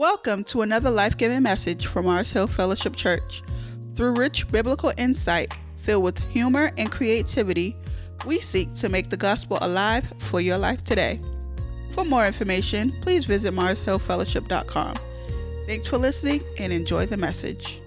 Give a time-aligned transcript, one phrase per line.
[0.00, 3.42] Welcome to another life giving message from Mars Hill Fellowship Church.
[3.92, 7.76] Through rich biblical insight filled with humor and creativity,
[8.24, 11.20] we seek to make the gospel alive for your life today.
[11.92, 14.96] For more information, please visit marshillfellowship.com.
[15.66, 17.82] Thanks for listening and enjoy the message.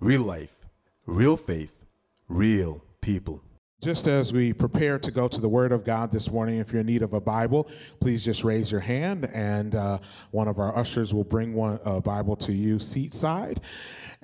[0.00, 0.66] Real life,
[1.06, 1.74] real faith,
[2.28, 3.40] real people.
[3.84, 6.80] Just as we prepare to go to the Word of God this morning, if you're
[6.80, 7.68] in need of a Bible,
[8.00, 9.98] please just raise your hand, and uh,
[10.30, 13.60] one of our ushers will bring one a Bible to you seat side.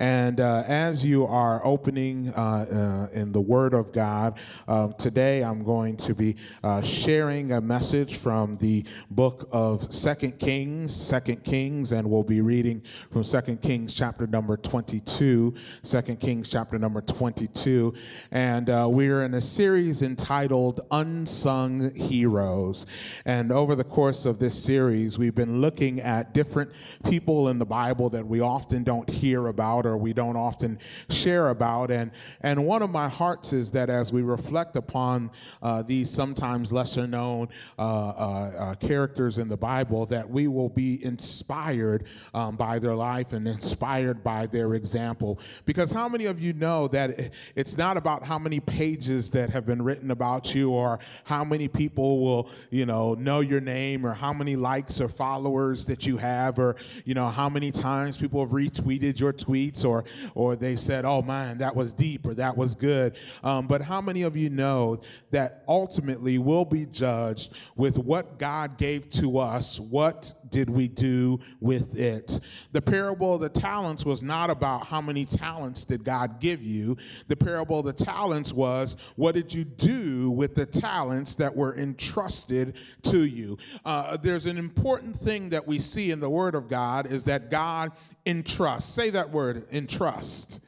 [0.00, 5.44] And uh, as you are opening uh, uh in the Word of God, uh, today
[5.44, 11.44] I'm going to be uh, sharing a message from the book of Second Kings, Second
[11.44, 12.82] Kings, and we'll be reading
[13.12, 17.92] from Second Kings chapter number 22, Second Kings chapter number 22,
[18.30, 22.86] and we're in a series entitled Unsung Heroes.
[23.26, 26.70] And over the course of this series, we've been looking at different
[27.04, 30.78] people in the Bible that we often don't hear about or we don't often
[31.10, 31.90] share about.
[31.90, 32.10] And,
[32.40, 35.30] and one of my hearts is that as we reflect upon
[35.62, 40.68] uh, these sometimes lesser known uh, uh, uh characters in the Bible, that we will
[40.68, 45.38] be inspired um, by their life and inspired by their example.
[45.66, 49.66] Because how many of you know that it's not about how many pages that have
[49.66, 54.12] been written about you or how many people will, you know, know your name or
[54.12, 58.40] how many likes or followers that you have or, you know, how many times people
[58.40, 62.56] have retweeted your tweets or, or they said, oh man, that was deep or that
[62.56, 63.16] was good.
[63.42, 65.00] Um, but how many of you know
[65.30, 69.80] that ultimately we'll be judged with what God gave to us?
[69.80, 72.40] What did we do with it?
[72.72, 76.96] The parable of the talents was not about how many talents did God give you.
[77.28, 81.76] The parable of the talents was what did you do with the talents that were
[81.76, 83.58] entrusted to you?
[83.84, 87.50] Uh, there's an important thing that we see in the Word of God is that
[87.50, 87.92] God
[88.30, 88.88] entrusts.
[88.88, 90.60] Say that word, entrust.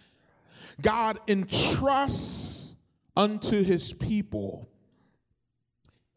[0.80, 2.74] God entrusts
[3.16, 4.68] unto his people.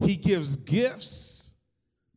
[0.00, 1.52] He gives gifts,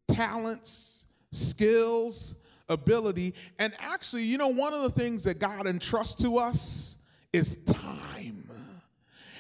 [0.08, 2.36] talents, skills,
[2.68, 3.36] ability.
[3.60, 6.98] And actually, you know, one of the things that God entrusts to us
[7.32, 8.49] is time.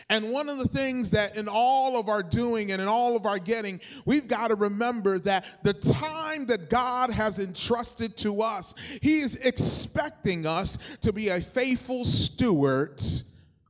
[0.10, 3.28] And one of the things that in all of our doing and in all of
[3.28, 8.74] our getting, we've got to remember that the time that God has entrusted to us,
[9.02, 13.02] He is expecting us to be a faithful steward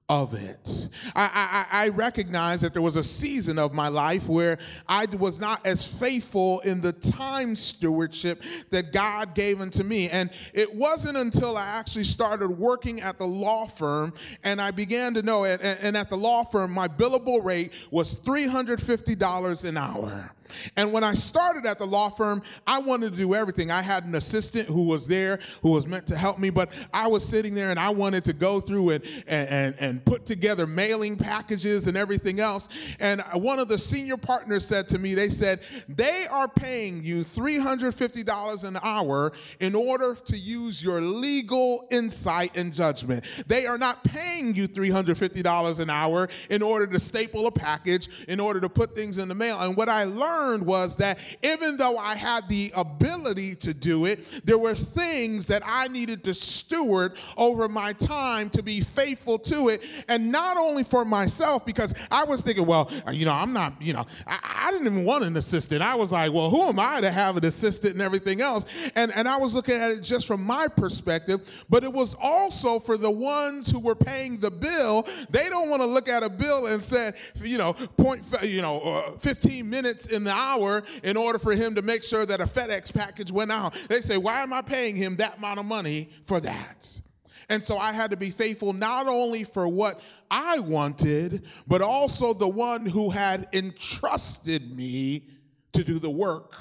[0.10, 0.90] of it.
[1.16, 5.40] I, I, I, recognize that there was a season of my life where I was
[5.40, 10.10] not as faithful in the time stewardship that God gave unto me.
[10.10, 15.14] And it wasn't until I actually started working at the law firm and I began
[15.14, 15.62] to know it.
[15.62, 20.32] And, and at the law firm, my billable rate was $350 an hour.
[20.76, 23.72] And when I started at the law firm, I wanted to do everything.
[23.72, 27.08] I had an assistant who was there who was meant to help me, but I
[27.08, 31.18] was sitting there and I wanted to go through and, and, and put together mailing
[31.18, 32.70] packages and everything else.
[33.00, 37.24] And one of the senior partners said to me, they said, they are paying you
[37.24, 43.26] $350 an hour in order to use your legal insight and judgment.
[43.48, 48.40] They are not paying you $350 an hour in order to staple a package, in
[48.40, 49.60] order to put things in the mail.
[49.60, 54.06] And what I learned learned was that even though I had the ability to do
[54.06, 59.40] it, there were things that I needed to steward over my time to be faithful
[59.40, 59.84] to it.
[60.08, 63.94] And not only for myself, because I was thinking, well, you know, I'm not, you
[63.94, 65.82] know, I, I didn't even want an assistant.
[65.82, 68.66] I was like, well, who am I to have an assistant and everything else?
[68.96, 72.80] And, and I was looking at it just from my perspective, but it was also
[72.80, 75.08] for the ones who were paying the bill.
[75.30, 77.12] They don't want to look at a bill and say,
[77.42, 81.54] you know, point, you know, uh, 15 minutes in the the hour in order for
[81.54, 83.74] him to make sure that a FedEx package went out.
[83.90, 87.02] They say, Why am I paying him that amount of money for that?
[87.50, 92.34] And so I had to be faithful not only for what I wanted, but also
[92.34, 95.28] the one who had entrusted me
[95.74, 96.54] to do the work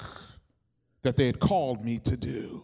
[1.03, 2.63] that they had called me to do.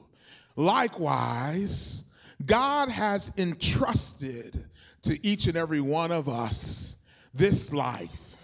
[0.56, 2.04] Likewise,
[2.44, 4.66] God has entrusted
[5.04, 6.98] to each and every one of us
[7.34, 8.38] this life,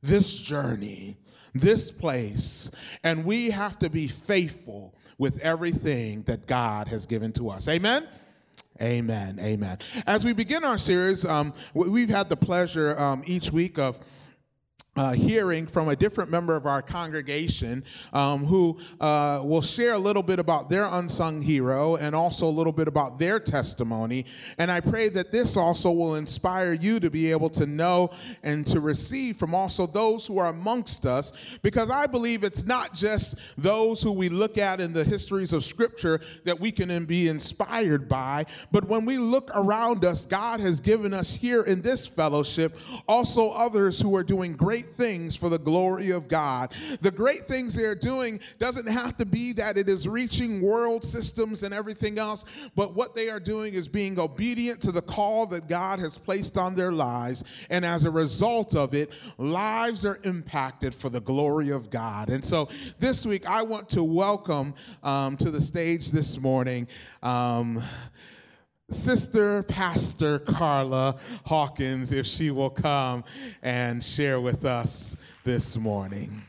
[0.00, 1.16] this journey,
[1.54, 2.70] this place,
[3.02, 7.68] and we have to be faithful with everything that God has given to us.
[7.68, 8.06] Amen?
[8.80, 9.40] Amen.
[9.40, 9.78] Amen.
[10.06, 13.98] As we begin our series, um, we've had the pleasure um, each week of
[14.98, 19.98] uh, hearing from a different member of our congregation um, who uh, will share a
[19.98, 24.26] little bit about their unsung hero and also a little bit about their testimony.
[24.58, 28.10] And I pray that this also will inspire you to be able to know
[28.42, 32.92] and to receive from also those who are amongst us, because I believe it's not
[32.92, 37.28] just those who we look at in the histories of Scripture that we can be
[37.28, 42.08] inspired by, but when we look around us, God has given us here in this
[42.08, 46.74] fellowship also others who are doing great things for the glory of God.
[47.00, 51.62] The great things they're doing doesn't have to be that it is reaching world systems
[51.62, 52.44] and everything else,
[52.74, 56.56] but what they are doing is being obedient to the call that God has placed
[56.58, 57.44] on their lives.
[57.70, 62.30] And as a result of it, lives are impacted for the glory of God.
[62.30, 62.68] And so
[62.98, 66.88] this week, I want to welcome um, to the stage this morning.
[67.22, 67.82] Um,
[68.90, 73.22] Sister Pastor Carla Hawkins, if she will come
[73.62, 75.14] and share with us
[75.44, 76.42] this morning.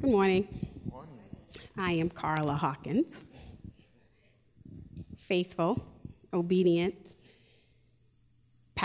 [0.00, 0.48] Good morning.
[1.76, 3.22] I am Carla Hawkins.
[5.26, 5.84] Faithful,
[6.32, 7.12] obedient,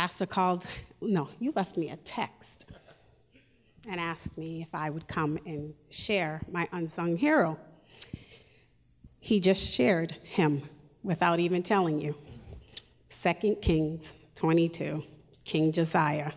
[0.02, 0.68] pastor called,
[1.00, 2.68] no, you left me a text
[3.88, 7.60] and asked me if I would come and share my unsung hero.
[9.20, 10.64] He just shared him
[11.04, 12.16] without even telling you.
[13.12, 15.04] 2 Kings 22,
[15.46, 16.32] King Josiah.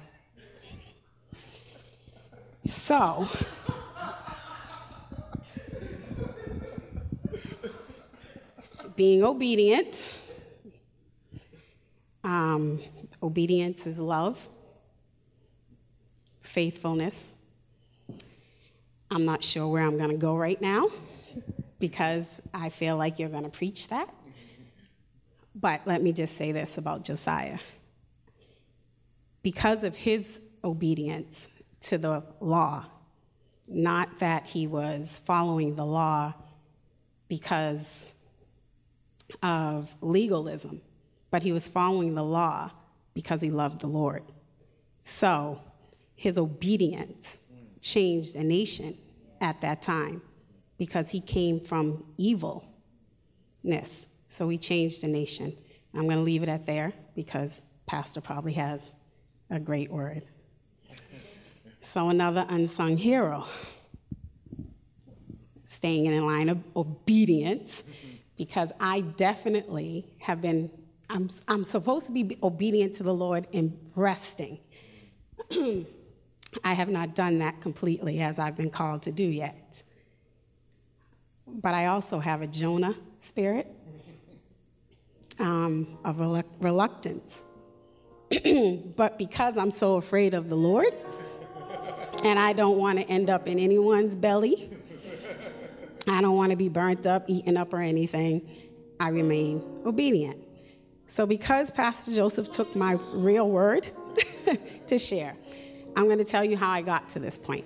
[2.68, 3.26] So,
[8.94, 10.26] being obedient,
[12.24, 12.78] um,
[13.24, 14.46] Obedience is love,
[16.42, 17.32] faithfulness.
[19.10, 20.88] I'm not sure where I'm going to go right now
[21.80, 24.12] because I feel like you're going to preach that.
[25.58, 27.60] But let me just say this about Josiah.
[29.42, 31.48] Because of his obedience
[31.80, 32.84] to the law,
[33.66, 36.34] not that he was following the law
[37.28, 38.06] because
[39.42, 40.82] of legalism,
[41.30, 42.70] but he was following the law
[43.14, 44.22] because he loved the Lord.
[45.00, 45.60] So
[46.16, 47.38] his obedience
[47.80, 48.96] changed a nation
[49.40, 50.22] at that time
[50.78, 54.06] because he came from evilness.
[54.26, 55.52] So he changed the nation.
[55.94, 58.90] I'm going to leave it at there because Pastor probably has
[59.50, 60.22] a great word.
[61.80, 63.46] So another unsung hero,
[65.66, 67.84] staying in a line of obedience,
[68.38, 70.70] because I definitely have been
[71.14, 74.58] I'm, I'm supposed to be obedient to the Lord in resting.
[76.64, 79.84] I have not done that completely as I've been called to do yet.
[81.46, 83.68] But I also have a Jonah spirit
[85.38, 86.18] um, of
[86.60, 87.44] reluctance.
[88.96, 90.92] but because I'm so afraid of the Lord,
[92.24, 94.68] and I don't want to end up in anyone's belly,
[96.08, 98.42] I don't want to be burnt up, eaten up, or anything,
[98.98, 100.43] I remain obedient.
[101.14, 103.86] So, because Pastor Joseph took my real word
[104.88, 105.36] to share,
[105.94, 107.64] I'm going to tell you how I got to this point.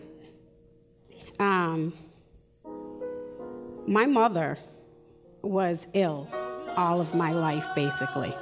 [1.41, 1.95] Um,
[3.87, 4.59] my mother
[5.41, 6.29] was ill
[6.77, 8.35] all of my life, basically.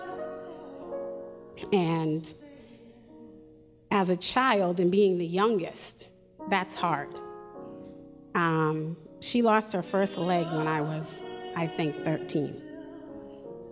[1.72, 2.28] And
[3.92, 6.08] as a child and being the youngest,
[6.48, 7.10] that's hard.
[8.34, 11.22] Um, she lost her first leg when I was,
[11.54, 12.65] I think, 13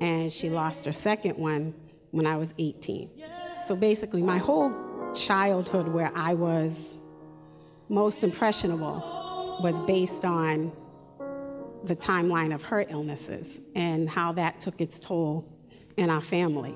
[0.01, 1.75] and she lost her second one
[2.11, 3.11] when I was 18.
[3.65, 4.73] So basically, my whole
[5.15, 6.95] childhood, where I was
[7.89, 10.73] most impressionable, was based on
[11.85, 15.45] the timeline of her illnesses and how that took its toll
[15.97, 16.75] in our family.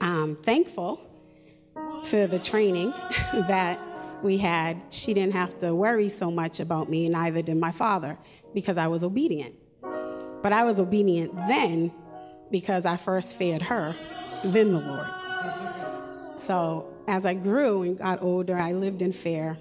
[0.00, 1.00] I'm thankful
[2.04, 2.90] to the training
[3.32, 3.78] that
[4.22, 4.92] we had.
[4.92, 8.18] She didn't have to worry so much about me, neither did my father,
[8.54, 9.54] because I was obedient.
[10.44, 11.90] But I was obedient then
[12.50, 13.96] because I first feared her,
[14.44, 15.06] then the Lord.
[16.38, 19.56] So as I grew and got older, I lived in fear,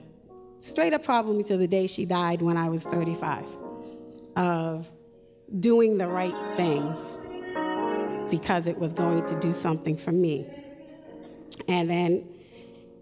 [0.60, 3.46] straight up probably until the day she died when I was 35,
[4.36, 4.92] of
[5.58, 6.82] doing the right thing
[8.30, 10.46] because it was going to do something for me.
[11.70, 12.28] And then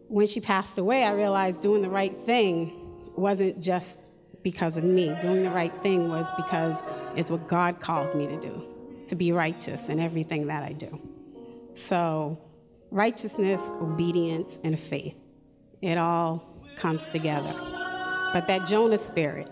[0.07, 2.73] when she passed away, I realized doing the right thing
[3.17, 4.11] wasn't just
[4.43, 5.15] because of me.
[5.21, 6.83] Doing the right thing was because
[7.15, 8.65] it's what God called me to do,
[9.07, 10.99] to be righteous in everything that I do.
[11.73, 12.37] So,
[12.91, 15.17] righteousness, obedience, and faith,
[15.81, 17.53] it all comes together.
[18.33, 19.47] but that Jonah spirit,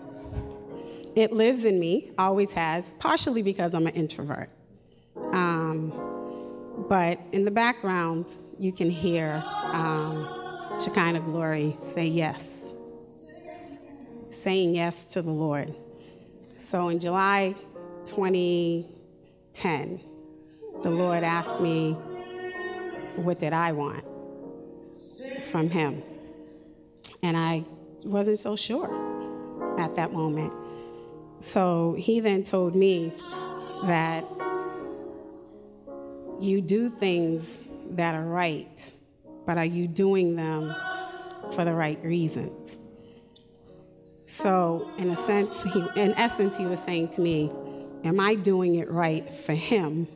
[1.16, 4.50] it lives in me, always has, partially because I'm an introvert.
[5.32, 5.92] Um,
[6.88, 9.42] but in the background, you can hear
[9.72, 10.26] um,
[10.82, 12.59] Shekinah Glory say yes,
[14.30, 15.74] saying yes to the Lord.
[16.56, 17.54] So in July
[18.06, 20.00] 2010,
[20.82, 21.92] the Lord asked me,
[23.16, 24.04] What did I want
[25.50, 26.02] from Him?
[27.22, 27.64] And I
[28.04, 28.88] wasn't so sure
[29.78, 30.54] at that moment.
[31.40, 33.12] So He then told me
[33.84, 34.24] that
[36.40, 38.92] you do things that are right,
[39.44, 40.74] but are you doing them
[41.52, 42.78] for the right reasons?
[44.30, 47.50] So, in a sense, he, in essence, he was saying to me,
[48.04, 50.06] Am I doing it right for him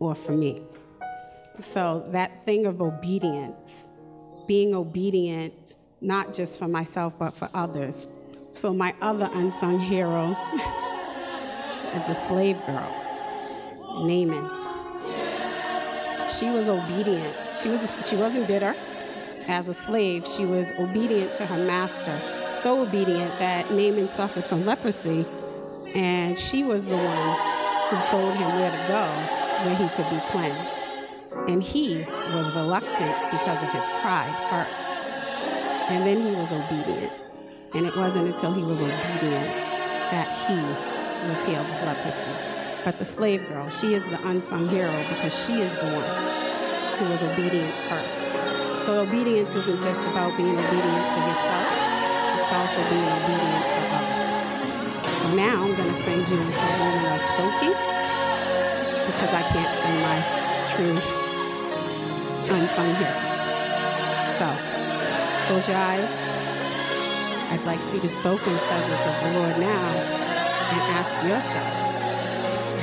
[0.00, 0.62] or for me?
[1.60, 3.86] So, that thing of obedience,
[4.48, 8.08] being obedient, not just for myself, but for others.
[8.50, 10.30] So, my other unsung hero
[11.94, 12.90] is the slave girl,
[14.06, 14.50] Naaman.
[16.30, 17.36] She was obedient.
[17.62, 18.74] She, was, she wasn't bitter.
[19.48, 22.18] As a slave, she was obedient to her master,
[22.56, 25.26] so obedient that Naaman suffered from leprosy
[25.94, 27.38] and she was the one
[27.88, 30.82] who told him where to go where he could be cleansed.
[31.48, 31.98] And he
[32.34, 35.04] was reluctant because of his pride first.
[35.90, 37.12] And then he was obedient.
[37.74, 39.50] And it wasn't until he was obedient
[40.10, 42.30] that he was healed of leprosy.
[42.84, 47.06] But the slave girl, she is the unsung hero because she is the one who
[47.06, 48.84] was obedient first.
[48.84, 51.83] So obedience isn't just about being obedient for yourself,
[52.54, 54.26] also being obedient for others.
[55.18, 57.74] So now I'm going to send you into a moment of soaking
[59.10, 60.18] because I can't sing my
[60.72, 60.96] true
[62.54, 63.16] unsung here.
[64.38, 64.46] So
[65.46, 66.12] close your eyes.
[67.50, 69.84] I'd like you to soak in the presence of the Lord now
[70.72, 71.74] and ask yourself,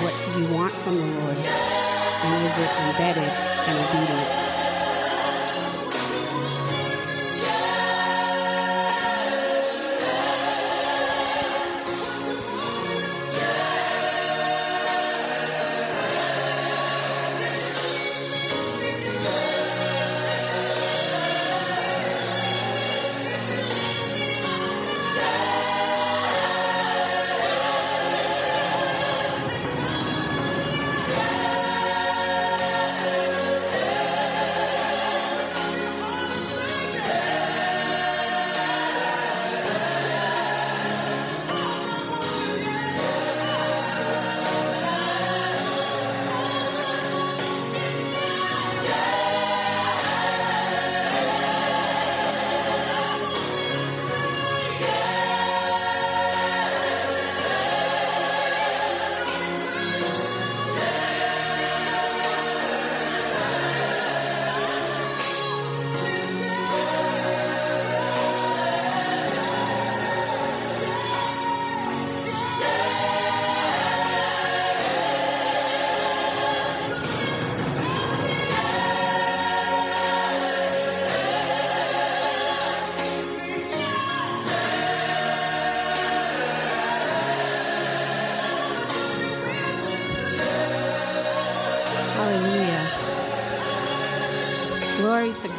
[0.02, 1.38] what do you want from the Lord?
[1.38, 3.32] And is it embedded
[3.68, 4.41] in obedience?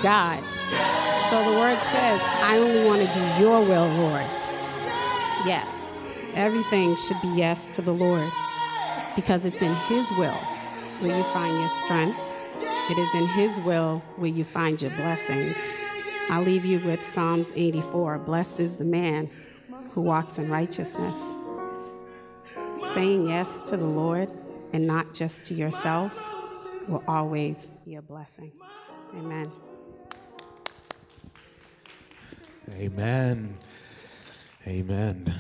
[0.03, 0.43] God.
[1.31, 4.27] So the word says, I only want to do your will, Lord.
[5.47, 5.99] Yes,
[6.35, 8.29] everything should be yes to the Lord
[9.17, 10.39] because it's in His will
[11.01, 12.19] where you find your strength.
[12.91, 15.57] It is in His will where you find your blessings.
[16.31, 19.31] I'll leave you with Psalms 84 Blessed is the man
[19.93, 21.19] who walks in righteousness.
[22.95, 24.29] Saying yes to the Lord
[24.73, 26.13] and not just to yourself
[26.89, 28.53] will always be a blessing.
[29.15, 29.51] Amen.
[32.79, 33.59] Amen.
[34.67, 35.35] Amen.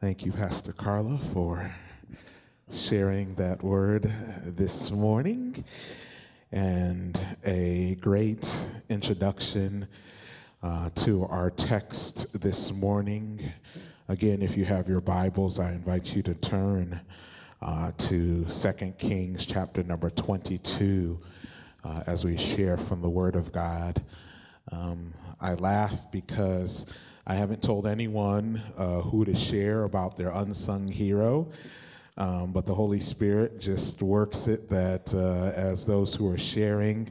[0.00, 1.74] Thank you, Pastor Carla, for
[2.72, 4.12] sharing that word
[4.44, 5.64] this morning
[6.52, 9.88] and a great introduction
[10.62, 13.40] uh, to our text this morning.
[14.08, 17.00] Again, if you have your Bibles, I invite you to turn
[17.62, 21.18] uh, to 2 Kings chapter number 22
[21.82, 24.02] uh, as we share from the Word of God.
[24.72, 26.86] Um, I laugh because
[27.26, 31.50] I haven't told anyone uh, who to share about their unsung hero.
[32.16, 37.10] Um, but the Holy Spirit just works it that uh, as those who are sharing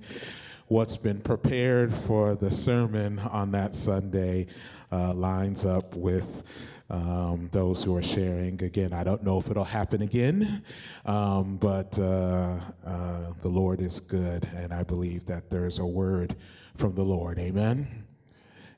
[0.67, 4.47] what's been prepared for the sermon on that Sunday,
[4.91, 6.43] uh, lines up with
[6.89, 8.61] um, those who are sharing.
[8.61, 10.63] Again, I don't know if it'll happen again,
[11.05, 16.35] um, but uh, uh, the Lord is good, and I believe that there's a word
[16.77, 17.39] from the Lord.
[17.39, 17.87] Amen.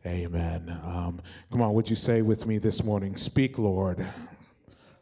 [0.05, 0.69] Amen.
[0.85, 4.07] Um, come on, would you say with me this morning, Speak, Lord,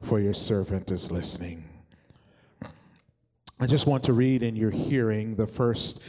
[0.01, 1.63] for your servant is listening.
[3.59, 6.01] I just want to read in your hearing the first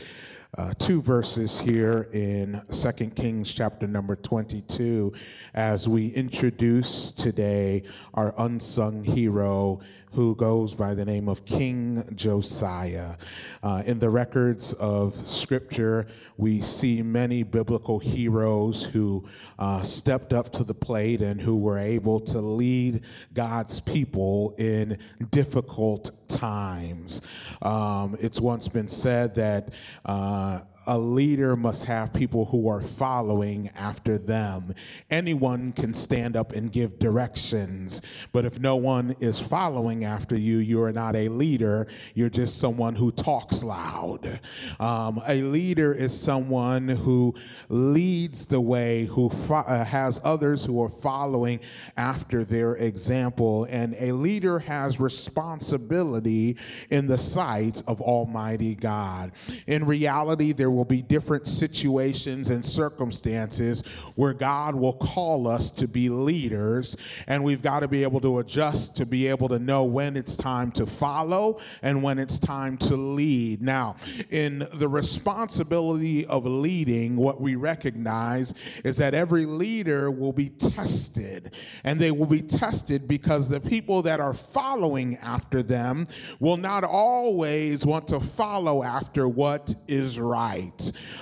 [0.56, 5.12] uh, two verses here in Second Kings chapter number 22
[5.52, 7.82] as we introduce today
[8.14, 9.80] our unsung hero
[10.12, 13.16] who goes by the name of King Josiah.
[13.62, 19.24] Uh, in the records of Scripture, we see many biblical heroes who
[19.58, 23.02] uh, stepped up to the plate and who were able to lead
[23.34, 24.98] God's people in
[25.30, 27.22] difficult times.
[27.62, 29.70] Um, it's once been said that
[30.04, 34.74] uh, a leader must have people who are following after them.
[35.10, 38.00] Anyone can stand up and give directions,
[38.32, 41.86] but if no one is following after you, you are not a leader.
[42.14, 44.40] You're just someone who talks loud.
[44.80, 47.34] Um, a leader is someone who
[47.68, 51.60] leads the way, who fo- uh, has others who are following
[51.98, 56.56] after their example, and a leader has responsibility
[56.88, 59.32] in the sight of Almighty God.
[59.66, 63.82] In reality, there will be different situations and circumstances
[64.14, 68.38] where God will call us to be leaders, and we've got to be able to
[68.38, 72.76] adjust to be able to know when it's time to follow and when it's time
[72.76, 73.60] to lead.
[73.60, 73.96] Now,
[74.30, 78.54] in the responsibility of leading, what we recognize
[78.84, 84.02] is that every leader will be tested, and they will be tested because the people
[84.02, 86.06] that are following after them
[86.38, 90.67] will not always want to follow after what is right.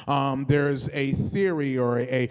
[0.07, 2.31] Um, there's a theory or a,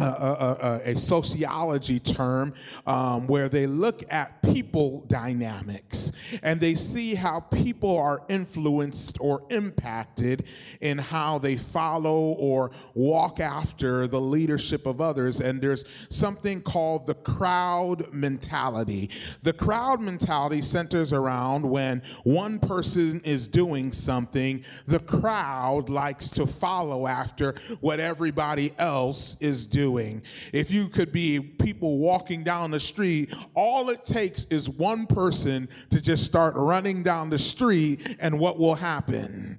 [0.00, 2.54] a, sociology term
[2.86, 9.42] um, where they look at people dynamics and they see how people are influenced or
[9.50, 10.46] impacted
[10.80, 15.40] in how they follow or walk after the leadership of others.
[15.40, 19.10] And there's something called the crowd mentality.
[19.42, 26.46] The crowd mentality centers around when one person is doing something, the crowd likes to
[26.46, 30.22] follow after what everybody else is doing doing.
[30.52, 35.68] If you could be people walking down the street, all it takes is one person
[35.90, 39.58] to just start running down the street, and what will happen?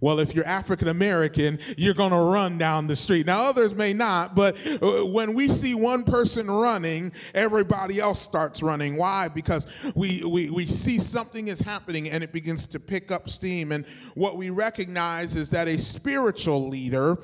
[0.00, 3.24] Well, if you're African American, you're going to run down the street.
[3.24, 8.64] Now, others may not, but uh, when we see one person running, everybody else starts
[8.64, 8.96] running.
[8.96, 9.28] Why?
[9.28, 13.70] Because we, we, we see something is happening and it begins to pick up steam.
[13.70, 17.18] And what we recognize is that a spiritual leader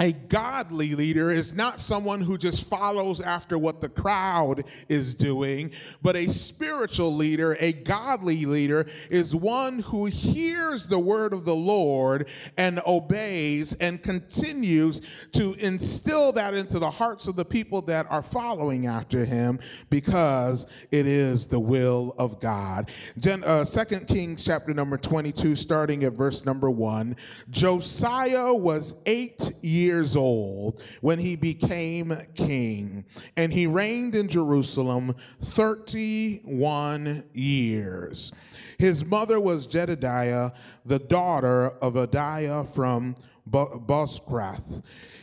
[0.00, 5.72] a godly leader is not someone who just follows after what the crowd is doing,
[6.02, 11.54] but a spiritual leader, a godly leader, is one who hears the word of the
[11.54, 15.00] Lord and obeys and continues
[15.32, 19.58] to instill that into the hearts of the people that are following after him
[19.90, 22.92] because it is the will of God.
[23.18, 27.16] Gen, uh, 2 Kings chapter number 22, starting at verse number 1.
[27.50, 33.04] Josiah was eight years years old when he became king,
[33.36, 38.32] and he reigned in Jerusalem 31 years.
[38.78, 40.52] His mother was Jedidiah,
[40.84, 43.16] the daughter of Adaiah from
[43.48, 44.82] Bozrath.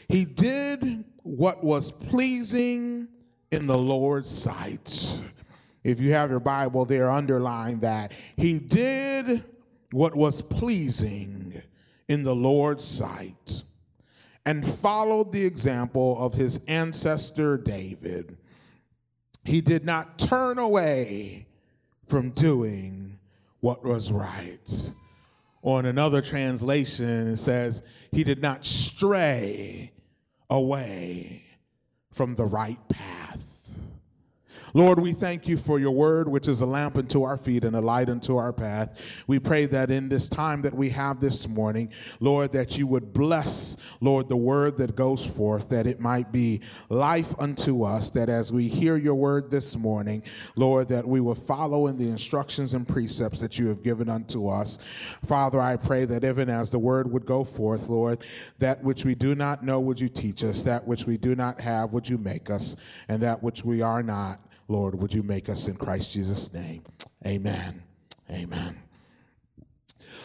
[0.10, 3.08] He did what was pleasing
[3.52, 5.24] in the Lord's sight.
[5.84, 8.18] If you have your Bible there, underline that.
[8.36, 9.44] He did
[9.92, 11.62] what was pleasing
[12.10, 13.64] in the Lord's sight
[14.46, 18.38] and followed the example of his ancestor David.
[19.44, 21.48] He did not turn away
[22.06, 23.20] from doing
[23.60, 24.92] what was right.
[25.62, 27.82] Or in another translation, it says,
[28.12, 29.92] he did not stray
[30.50, 31.44] away
[32.14, 33.55] from the right path.
[34.76, 37.78] Lord, we thank you for your word, which is a lamp unto our feet and
[37.78, 39.02] a light unto our path.
[39.26, 43.14] We pray that in this time that we have this morning, Lord, that you would
[43.14, 46.60] bless, Lord, the word that goes forth, that it might be
[46.90, 50.24] life unto us, that as we hear your word this morning,
[50.58, 54.50] Lord, that we will follow in the instructions and precepts that you have given unto
[54.50, 54.78] us.
[55.26, 58.26] Father, I pray that even as the word would go forth, Lord,
[58.60, 61.62] that which we do not know would you teach us, that which we do not
[61.62, 62.76] have would you make us,
[63.08, 66.84] and that which we are not, Lord, would you make us in Christ Jesus' name?
[67.26, 67.84] Amen.
[68.30, 68.85] Amen.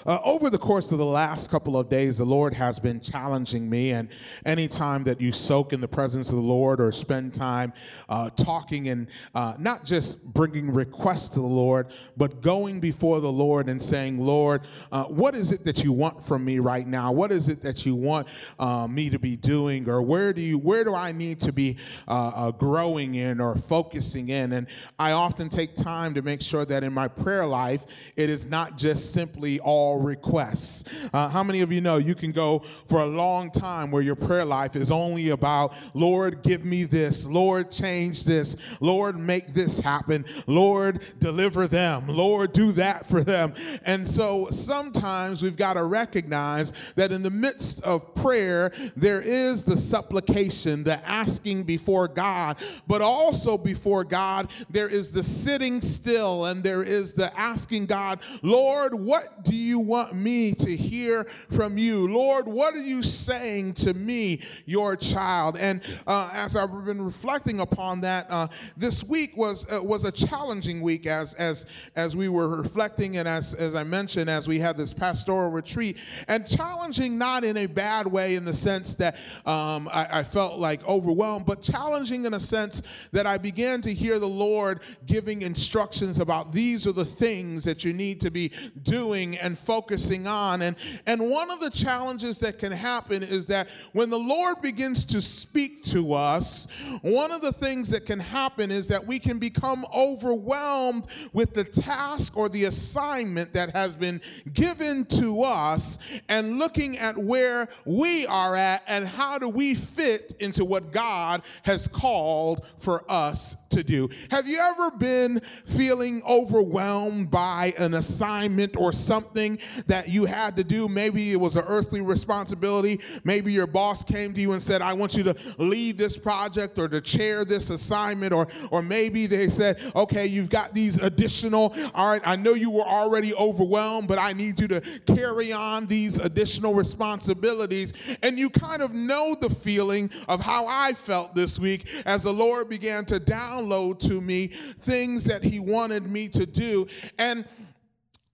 [0.06, 3.68] Uh, over the course of the last couple of days, the Lord has been challenging
[3.68, 3.92] me.
[3.92, 4.08] And
[4.46, 7.72] anytime that you soak in the presence of the Lord or spend time
[8.08, 13.30] uh, talking and uh, not just bringing requests to the Lord, but going before the
[13.30, 17.12] Lord and saying, Lord, uh, what is it that you want from me right now?
[17.12, 19.88] What is it that you want uh, me to be doing?
[19.88, 21.76] Or where do you, where do I need to be
[22.08, 24.52] uh, growing in or focusing in?
[24.52, 24.66] And
[24.98, 27.84] I often take time to make sure that in my prayer life,
[28.16, 31.08] it is not just simply all all requests.
[31.12, 34.14] Uh, how many of you know you can go for a long time where your
[34.14, 39.80] prayer life is only about, Lord, give me this, Lord, change this, Lord, make this
[39.80, 43.52] happen, Lord, deliver them, Lord, do that for them.
[43.84, 49.64] And so sometimes we've got to recognize that in the midst of prayer, there is
[49.64, 56.44] the supplication, the asking before God, but also before God, there is the sitting still
[56.44, 61.78] and there is the asking God, Lord, what do you want me to hear from
[61.78, 62.08] you?
[62.08, 65.56] Lord, what are you saying to me, your child?
[65.56, 70.12] And uh, as I've been reflecting upon that, uh, this week was uh, was a
[70.12, 71.66] challenging week as as
[71.96, 75.98] as we were reflecting and as as I mentioned, as we had this pastoral retreat,
[76.28, 79.16] and challenging not in a bad way in the sense that
[79.46, 83.92] um, I, I felt like overwhelmed, but challenging in a sense that I began to
[83.92, 88.52] hear the Lord giving instructions about these are the things that you need to be
[88.82, 90.62] doing and focusing on.
[90.62, 90.74] And,
[91.06, 95.22] and one of the challenges that can happen is that when the Lord begins to
[95.22, 96.66] speak to us,
[97.02, 101.62] one of the things that can happen is that we can become overwhelmed with the
[101.62, 104.20] task or the assignment that has been
[104.52, 110.34] given to us and looking at where we are at and how do we fit
[110.40, 114.08] into what God has called for us to do.
[114.30, 120.64] Have you ever been feeling overwhelmed by an assignment or something that you had to
[120.64, 120.88] do.
[120.88, 123.00] Maybe it was an earthly responsibility.
[123.24, 126.78] Maybe your boss came to you and said, I want you to lead this project
[126.78, 128.32] or to chair this assignment.
[128.32, 132.70] Or, or maybe they said, okay, you've got these additional, all right, I know you
[132.70, 138.16] were already overwhelmed, but I need you to carry on these additional responsibilities.
[138.22, 142.32] And you kind of know the feeling of how I felt this week as the
[142.32, 143.18] Lord began to
[143.60, 146.86] download to me things that He wanted me to do.
[147.18, 147.44] And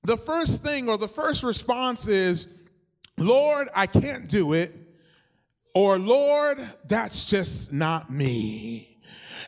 [0.02, 2.48] the first thing or the first response is,
[3.18, 4.74] Lord, I can't do it,
[5.74, 8.95] or Lord, that's just not me.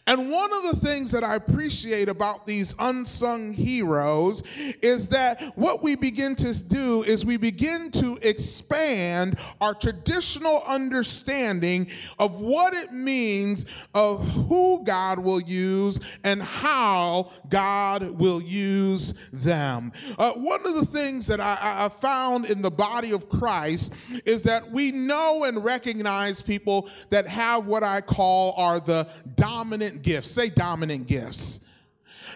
[0.08, 4.42] And one of the things that I appreciate about these unsung heroes
[4.80, 11.88] is that what we begin to do is we begin to expand our traditional understanding
[12.18, 19.92] of what it means of who God will use and how God will use them.
[20.18, 23.92] Uh, one of the things that I, I found in the body of Christ
[24.24, 29.97] is that we know and recognize people that have what I call are the dominant
[30.02, 30.30] gifts.
[30.30, 31.60] Say dominant gifts.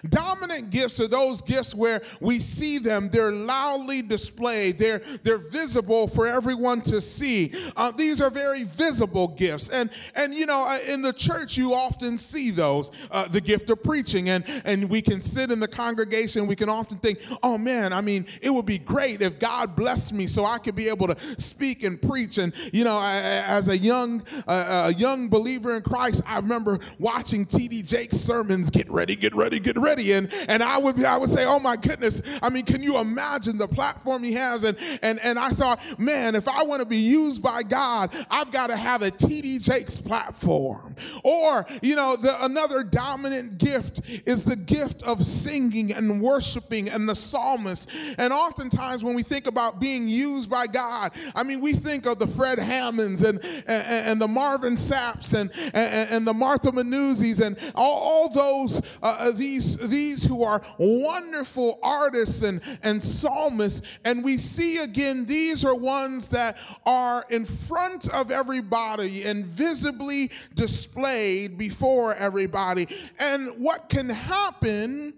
[0.08, 6.08] Dominant gifts are those gifts where we see them, they're loudly displayed, they're, they're visible
[6.08, 7.52] for everyone to see.
[7.76, 9.68] Uh, these are very visible gifts.
[9.68, 13.70] And, and you know, uh, in the church, you often see those uh, the gift
[13.70, 14.28] of preaching.
[14.28, 18.00] And, and we can sit in the congregation, we can often think, oh man, I
[18.00, 21.40] mean, it would be great if God blessed me so I could be able to
[21.40, 22.38] speak and preach.
[22.38, 27.46] And, you know, as a young, uh, a young believer in Christ, I remember watching
[27.46, 27.82] T.D.
[27.82, 30.12] Jakes' sermons get ready, get ready, get ready ready.
[30.12, 33.58] And, and I would I would say, oh my goodness, I mean, can you imagine
[33.58, 34.64] the platform he has?
[34.64, 38.50] And and and I thought, man, if I want to be used by God, I've
[38.50, 40.94] got to have a TD Jakes platform.
[41.24, 47.08] Or, you know, the, another dominant gift is the gift of singing and worshiping and
[47.08, 47.90] the psalmist.
[48.18, 52.18] And oftentimes when we think about being used by God, I mean, we think of
[52.18, 57.44] the Fred Hammonds and, and, and the Marvin Sapps and, and, and the Martha Munizzis
[57.44, 63.82] and all, all those, uh, uh these these, who are wonderful artists and, and psalmists.
[64.04, 70.30] And we see again, these are ones that are in front of everybody and visibly
[70.54, 72.86] displayed before everybody.
[73.20, 75.14] And what can happen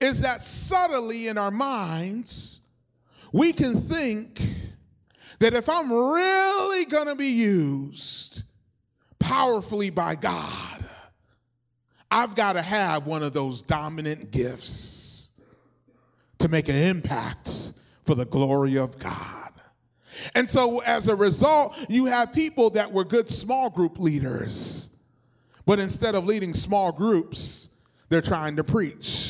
[0.00, 2.60] is that subtly in our minds,
[3.32, 4.40] we can think
[5.38, 8.42] that if I'm really going to be used
[9.18, 10.84] powerfully by God,
[12.10, 15.30] I've got to have one of those dominant gifts
[16.38, 17.72] to make an impact
[18.04, 19.52] for the glory of God.
[20.34, 24.90] And so, as a result, you have people that were good small group leaders,
[25.66, 27.70] but instead of leading small groups,
[28.08, 29.29] they're trying to preach.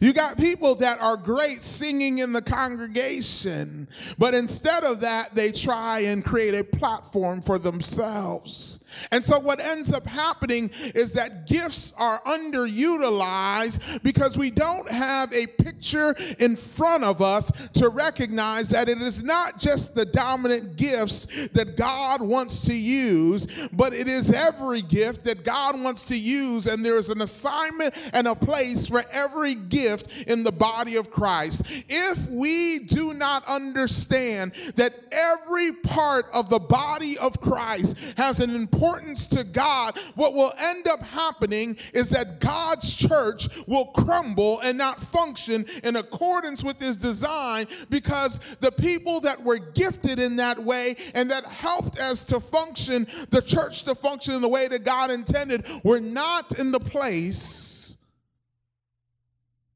[0.00, 5.52] You got people that are great singing in the congregation, but instead of that, they
[5.52, 8.80] try and create a platform for themselves.
[9.10, 15.32] And so, what ends up happening is that gifts are underutilized because we don't have
[15.32, 20.76] a picture in front of us to recognize that it is not just the dominant
[20.76, 26.18] gifts that God wants to use, but it is every gift that God wants to
[26.18, 26.66] use.
[26.66, 29.87] And there is an assignment and a place for every gift
[30.26, 31.62] in the body of Christ.
[31.88, 38.54] If we do not understand that every part of the body of Christ has an
[38.54, 44.78] importance to God, what will end up happening is that God's church will crumble and
[44.78, 50.58] not function in accordance with his design because the people that were gifted in that
[50.58, 54.84] way and that helped us to function, the church to function in the way that
[54.84, 57.77] God intended, were not in the place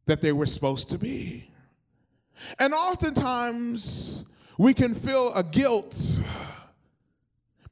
[0.06, 1.50] that they were supposed to be.
[2.58, 4.24] And oftentimes
[4.58, 6.22] we can feel a guilt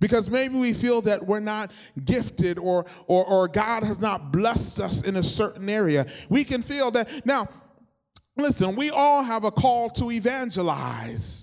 [0.00, 1.70] because maybe we feel that we're not
[2.04, 6.06] gifted or, or, or God has not blessed us in a certain area.
[6.28, 7.24] We can feel that.
[7.26, 7.48] Now,
[8.36, 11.39] listen, we all have a call to evangelize.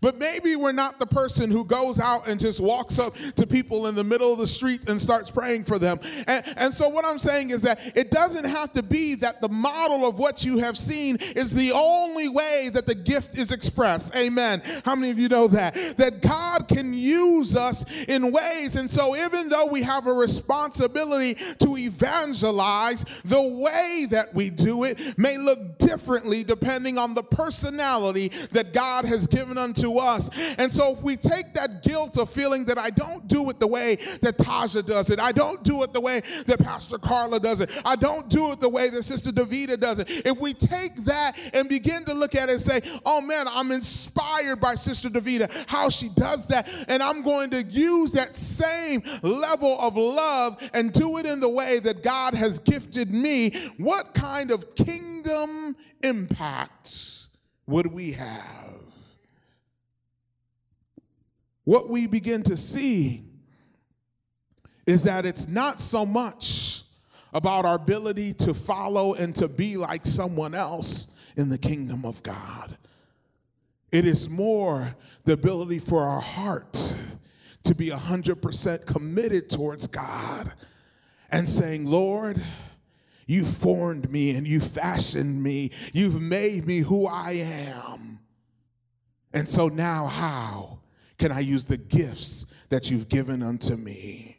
[0.00, 3.86] But maybe we're not the person who goes out and just walks up to people
[3.86, 5.98] in the middle of the street and starts praying for them.
[6.26, 9.48] And, and so, what I'm saying is that it doesn't have to be that the
[9.48, 14.14] model of what you have seen is the only way that the gift is expressed.
[14.16, 14.62] Amen.
[14.84, 15.74] How many of you know that?
[15.96, 18.76] That God can use us in ways.
[18.76, 24.84] And so, even though we have a responsibility to evangelize, the way that we do
[24.84, 30.30] it may look differently depending on the personality that God has given unto to us.
[30.58, 33.66] And so if we take that guilt of feeling that I don't do it the
[33.66, 37.60] way that Taja does it, I don't do it the way that Pastor Carla does
[37.60, 40.10] it, I don't do it the way that Sister Davida does it.
[40.26, 43.70] If we take that and begin to look at it and say, oh man, I'm
[43.70, 49.02] inspired by Sister Davida, how she does that, and I'm going to use that same
[49.22, 54.14] level of love and do it in the way that God has gifted me, what
[54.14, 57.28] kind of kingdom impact
[57.66, 58.89] would we have?
[61.64, 63.24] What we begin to see
[64.86, 66.84] is that it's not so much
[67.32, 72.22] about our ability to follow and to be like someone else in the kingdom of
[72.22, 72.76] God.
[73.92, 74.94] It is more
[75.24, 76.94] the ability for our heart
[77.64, 80.52] to be 100% committed towards God
[81.30, 82.42] and saying, Lord,
[83.26, 85.70] you formed me and you fashioned me.
[85.92, 88.18] You've made me who I am.
[89.32, 90.79] And so now, how?
[91.20, 94.29] Can I use the gifts that you've given unto me?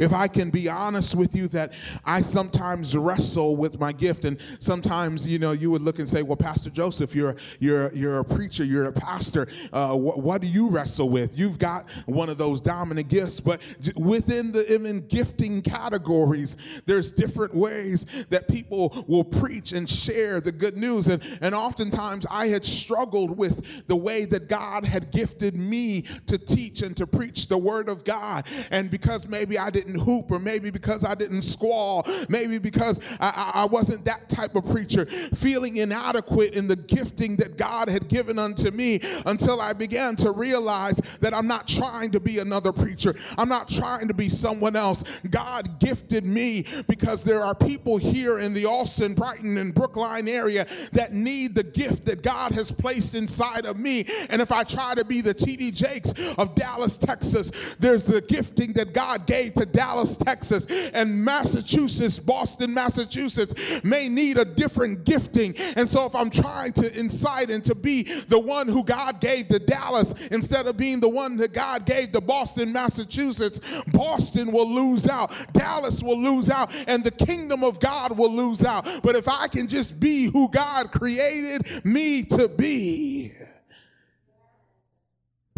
[0.00, 1.74] If I can be honest with you, that
[2.06, 6.22] I sometimes wrestle with my gift, and sometimes you know you would look and say,
[6.22, 9.46] "Well, Pastor Joseph, you're you're you're a preacher, you're a pastor.
[9.74, 11.38] Uh, wh- what do you wrestle with?
[11.38, 13.60] You've got one of those dominant gifts, but
[13.94, 20.52] within the even gifting categories, there's different ways that people will preach and share the
[20.52, 25.56] good news, and and oftentimes I had struggled with the way that God had gifted
[25.56, 29.89] me to teach and to preach the Word of God, and because maybe I didn't
[29.90, 34.56] didn't hoop, or maybe because I didn't squall, maybe because I, I, wasn't that type
[34.56, 39.72] of preacher, feeling inadequate in the gifting that God had given unto me until I
[39.72, 43.14] began to realize that I'm not trying to be another preacher.
[43.38, 45.20] I'm not trying to be someone else.
[45.30, 50.66] God gifted me because there are people here in the Allston, Brighton, and Brookline area
[50.92, 54.04] that need the gift that God has placed inside of me.
[54.30, 58.72] And if I try to be the TD Jakes of Dallas, Texas, there's the gifting
[58.74, 59.79] that God gave to Dallas,
[60.16, 65.54] Texas, and Massachusetts, Boston, Massachusetts may need a different gifting.
[65.76, 69.48] And so, if I'm trying to incite and to be the one who God gave
[69.48, 74.68] to Dallas instead of being the one that God gave to Boston, Massachusetts, Boston will
[74.68, 78.86] lose out, Dallas will lose out, and the kingdom of God will lose out.
[79.02, 83.32] But if I can just be who God created me to be,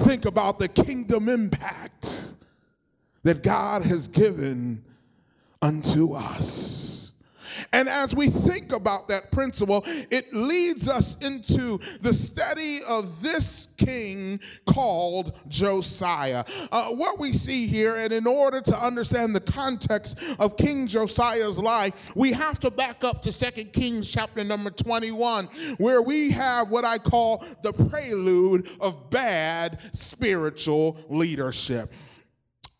[0.00, 2.31] think about the kingdom impact
[3.22, 4.84] that God has given
[5.60, 6.92] unto us.
[7.72, 13.68] And as we think about that principle, it leads us into the study of this
[13.76, 16.44] king called Josiah.
[16.70, 21.58] Uh, what we see here, and in order to understand the context of King Josiah's
[21.58, 25.46] life, we have to back up to 2 Kings chapter number 21,
[25.78, 31.92] where we have what I call the prelude of bad spiritual leadership.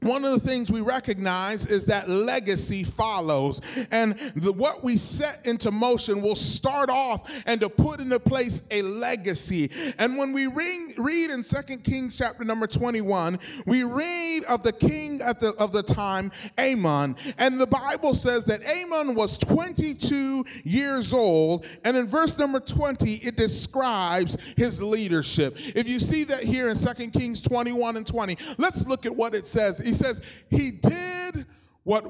[0.03, 3.61] One of the things we recognize is that legacy follows.
[3.91, 8.63] And the, what we set into motion will start off and to put into place
[8.71, 9.71] a legacy.
[9.99, 14.73] And when we read, read in 2 Kings chapter number 21, we read of the
[14.73, 17.17] king at the, of the time, Amon.
[17.39, 21.67] And the Bible says that Amon was 22 years old.
[21.85, 25.57] And in verse number 20, it describes his leadership.
[25.75, 29.35] If you see that here in 2 Kings 21 and 20, let's look at what
[29.35, 31.47] it says he says, He did
[31.85, 32.07] what,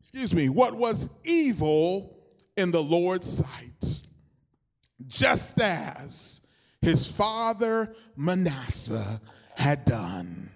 [0.00, 2.18] excuse me, what was evil
[2.56, 4.02] in the Lord's sight,
[5.06, 6.40] just as
[6.80, 9.20] his father Manasseh
[9.56, 10.50] had done.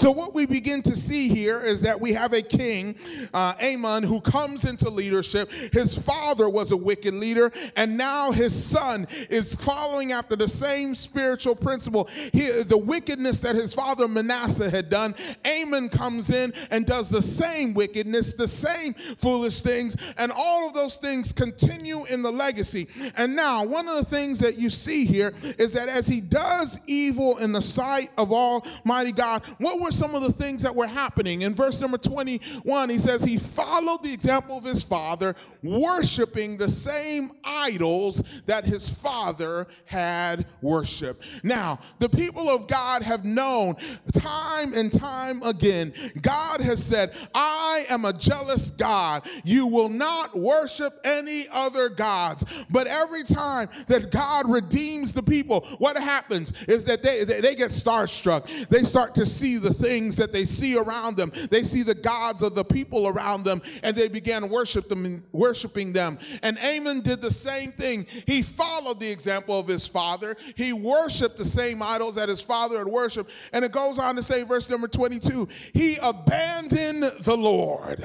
[0.00, 2.94] So, what we begin to see here is that we have a king,
[3.34, 5.52] uh, Amon, who comes into leadership.
[5.74, 10.94] His father was a wicked leader, and now his son is following after the same
[10.94, 12.08] spiritual principle.
[12.32, 15.14] He, the wickedness that his father Manasseh had done,
[15.46, 20.72] Amon comes in and does the same wickedness, the same foolish things, and all of
[20.72, 22.88] those things continue in the legacy.
[23.18, 26.80] And now, one of the things that you see here is that as he does
[26.86, 30.86] evil in the sight of Almighty God, what were some of the things that were
[30.86, 31.42] happening?
[31.42, 36.70] In verse number 21, he says, He followed the example of his father, worshiping the
[36.70, 41.44] same idols that his father had worshiped.
[41.44, 43.74] Now, the people of God have known
[44.12, 49.26] time and time again, God has said, I am a jealous God.
[49.44, 52.44] You will not worship any other gods.
[52.70, 57.70] But every time that God redeems the people, what happens is that they, they, get
[57.70, 58.68] starstruck.
[58.68, 61.32] They start to see the the things that they see around them.
[61.50, 65.92] They see the gods of the people around them, and they began worship them, worshiping
[65.92, 66.18] them.
[66.42, 68.06] And Amon did the same thing.
[68.26, 70.36] He followed the example of his father.
[70.56, 73.30] He worshiped the same idols that his father had worshiped.
[73.52, 78.04] And it goes on to say, verse number 22, he abandoned the Lord.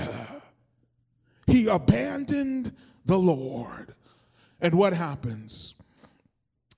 [1.47, 2.75] He abandoned
[3.05, 3.93] the Lord.
[4.61, 5.74] And what happens?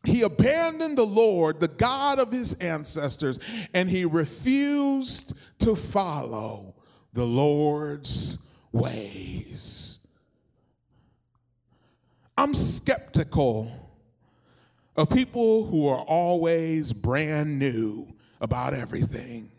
[0.07, 3.39] He abandoned the Lord, the God of his ancestors,
[3.73, 6.75] and he refused to follow
[7.13, 8.39] the Lord's
[8.71, 9.99] ways.
[12.37, 13.71] I'm skeptical
[14.95, 18.07] of people who are always brand new
[18.39, 19.51] about everything.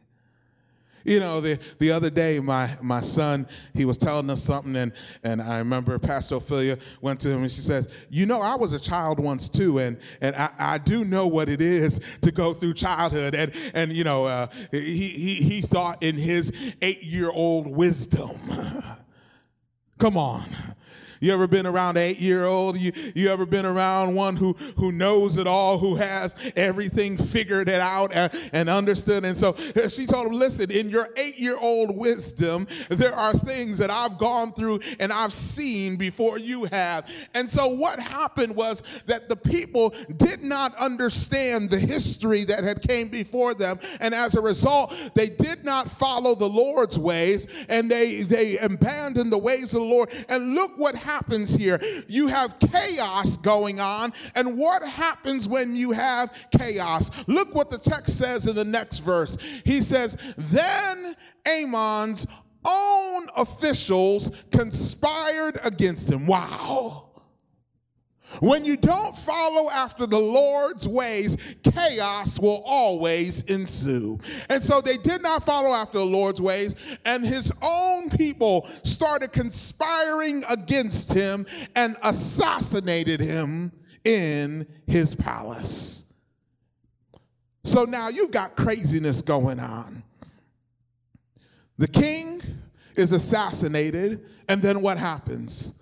[1.08, 4.92] You know, the, the other day, my, my son, he was telling us something, and,
[5.22, 8.74] and I remember Pastor Ophelia went to him and she says, You know, I was
[8.74, 12.52] a child once too, and, and I, I do know what it is to go
[12.52, 13.34] through childhood.
[13.34, 18.38] And, and you know, uh, he, he, he thought in his eight year old wisdom,
[19.98, 20.44] Come on.
[21.20, 22.76] You ever been around an eight year old?
[22.76, 27.68] You, you ever been around one who, who knows it all, who has everything figured
[27.68, 29.24] it out and, understood?
[29.24, 33.32] And so uh, she told him, listen, in your eight year old wisdom, there are
[33.32, 37.10] things that I've gone through and I've seen before you have.
[37.34, 42.82] And so what happened was that the people did not understand the history that had
[42.82, 43.80] came before them.
[44.00, 49.32] And as a result, they did not follow the Lord's ways and they, they abandoned
[49.32, 50.10] the ways of the Lord.
[50.28, 51.80] And look what happens here?
[52.06, 54.12] You have chaos going on.
[54.34, 57.10] And what happens when you have chaos?
[57.26, 59.38] Look what the text says in the next verse.
[59.64, 61.14] He says, Then
[61.46, 62.26] Amon's
[62.64, 66.26] own officials conspired against him.
[66.26, 67.07] Wow.
[68.40, 74.18] When you don't follow after the Lord's ways, chaos will always ensue.
[74.48, 79.32] And so they did not follow after the Lord's ways, and his own people started
[79.32, 83.72] conspiring against him and assassinated him
[84.04, 86.04] in his palace.
[87.64, 90.02] So now you've got craziness going on.
[91.78, 92.40] The king
[92.94, 95.72] is assassinated, and then what happens?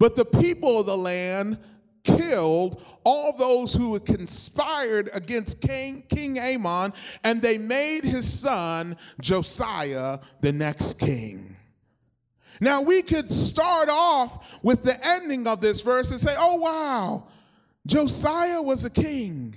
[0.00, 1.58] But the people of the land
[2.02, 8.96] killed all those who had conspired against King, King Amon, and they made his son
[9.20, 11.54] Josiah the next king.
[12.62, 17.28] Now, we could start off with the ending of this verse and say, oh, wow,
[17.86, 19.54] Josiah was a king.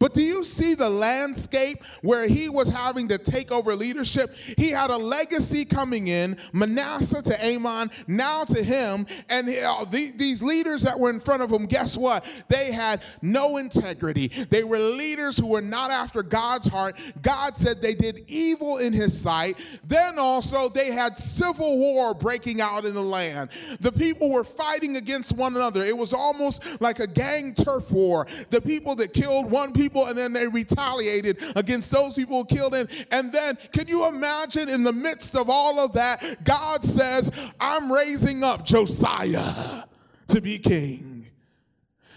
[0.00, 4.34] But do you see the landscape where he was having to take over leadership?
[4.34, 9.06] He had a legacy coming in, Manasseh to Amon, now to him.
[9.28, 9.46] And
[9.90, 12.24] these leaders that were in front of him, guess what?
[12.48, 14.28] They had no integrity.
[14.28, 16.98] They were leaders who were not after God's heart.
[17.20, 19.58] God said they did evil in his sight.
[19.84, 23.50] Then also, they had civil war breaking out in the land.
[23.80, 25.84] The people were fighting against one another.
[25.84, 28.26] It was almost like a gang turf war.
[28.48, 32.74] The people that killed one people and then they retaliated against those people who killed
[32.74, 32.88] him.
[33.10, 37.90] And then, can you imagine in the midst of all of that, God says, I'm
[37.90, 39.84] raising up Josiah
[40.28, 41.26] to be king.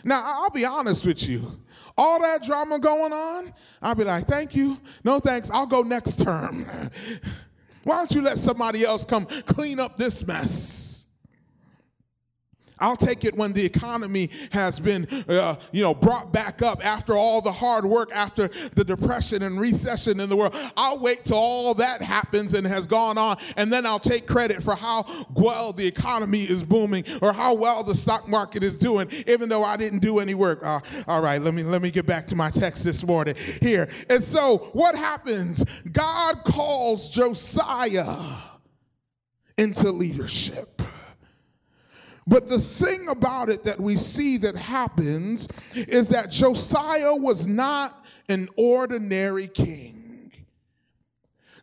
[0.04, 1.60] Now, I'll be honest with you.
[1.98, 4.80] All that drama going on, I'll be like, thank you.
[5.04, 5.52] No thanks.
[5.52, 6.66] I'll go next term.
[7.84, 10.93] Why don't you let somebody else come clean up this mess?
[12.84, 17.16] I'll take it when the economy has been, uh, you know, brought back up after
[17.16, 20.54] all the hard work, after the depression and recession in the world.
[20.76, 24.62] I'll wait till all that happens and has gone on, and then I'll take credit
[24.62, 29.08] for how well the economy is booming or how well the stock market is doing,
[29.28, 30.60] even though I didn't do any work.
[30.62, 33.88] Uh, all right, let me let me get back to my text this morning here.
[34.10, 35.64] And so, what happens?
[35.90, 38.18] God calls Josiah
[39.58, 40.82] into leadership.
[42.26, 48.06] But the thing about it that we see that happens is that Josiah was not
[48.30, 50.04] an ordinary king.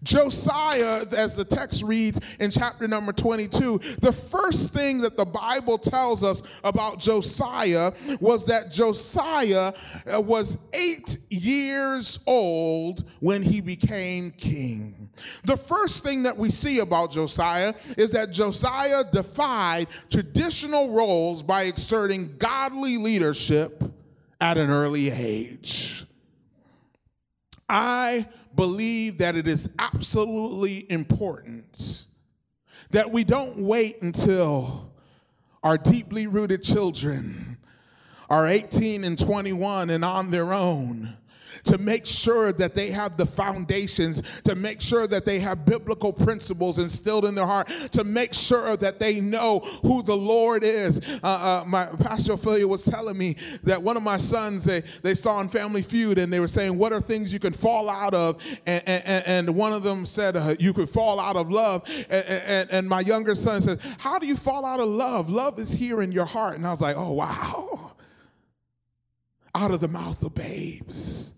[0.02, 5.76] Josiah, as the text reads in chapter number 22, the first thing that the Bible
[5.76, 9.72] tells us about Josiah was that Josiah
[10.12, 14.99] uh, was eight years old when he became king.
[15.44, 21.64] The first thing that we see about Josiah is that Josiah defied traditional roles by
[21.64, 23.82] exerting godly leadership
[24.40, 26.04] at an early age.
[27.68, 32.06] I believe that it is absolutely important
[32.90, 34.92] that we don't wait until
[35.62, 37.58] our deeply rooted children
[38.28, 41.16] are 18 and 21 and on their own
[41.64, 46.12] to make sure that they have the foundations, to make sure that they have biblical
[46.12, 51.00] principles instilled in their heart, to make sure that they know who the Lord is.
[51.22, 55.14] Uh, uh, my pastor Ophelia was telling me that one of my sons they they
[55.14, 58.14] saw in Family Feud and they were saying, "What are things you can fall out
[58.14, 61.88] of?" And, and, and one of them said, uh, "You could fall out of love."
[62.08, 65.30] And, and, and my younger son said, "How do you fall out of love?
[65.30, 67.92] Love is here in your heart." And I was like, "Oh wow."
[69.54, 71.34] Out of the mouth of babes.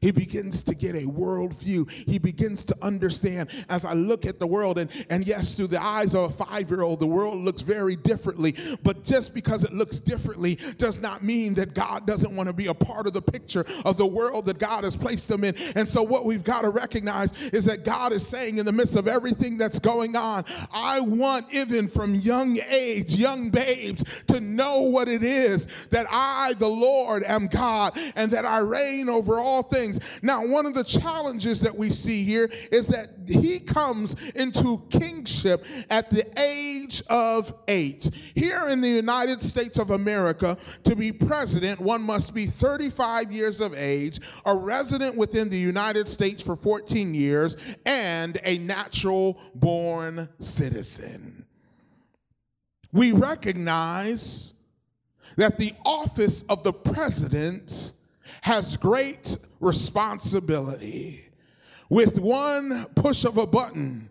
[0.00, 1.90] He begins to get a worldview.
[1.90, 5.82] He begins to understand as I look at the world, and, and yes, through the
[5.82, 8.54] eyes of a five year old, the world looks very differently.
[8.82, 12.66] But just because it looks differently does not mean that God doesn't want to be
[12.66, 15.54] a part of the picture of the world that God has placed them in.
[15.74, 18.96] And so, what we've got to recognize is that God is saying, in the midst
[18.96, 24.82] of everything that's going on, I want, even from young age, young babes, to know
[24.82, 29.62] what it is that I, the Lord, am God and that I reign over all
[29.62, 30.20] things things.
[30.22, 35.64] Now, one of the challenges that we see here is that he comes into kingship
[35.90, 38.10] at the age of eight.
[38.34, 43.60] Here in the United States of America, to be president, one must be 35 years
[43.60, 50.28] of age, a resident within the United States for 14 years, and a natural born
[50.38, 51.44] citizen.
[52.92, 54.54] We recognize
[55.36, 57.92] that the office of the president
[58.42, 61.28] has great responsibility.
[61.88, 64.10] With one push of a button,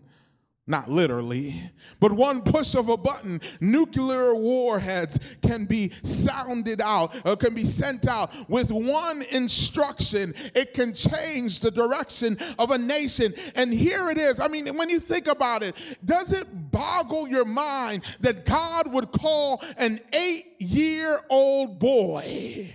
[0.68, 1.54] not literally,
[2.00, 7.64] but one push of a button, nuclear warheads can be sounded out or can be
[7.64, 8.32] sent out.
[8.48, 13.32] With one instruction, it can change the direction of a nation.
[13.54, 14.40] And here it is.
[14.40, 19.12] I mean, when you think about it, does it boggle your mind that God would
[19.12, 22.74] call an eight year old boy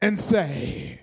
[0.00, 1.00] and say,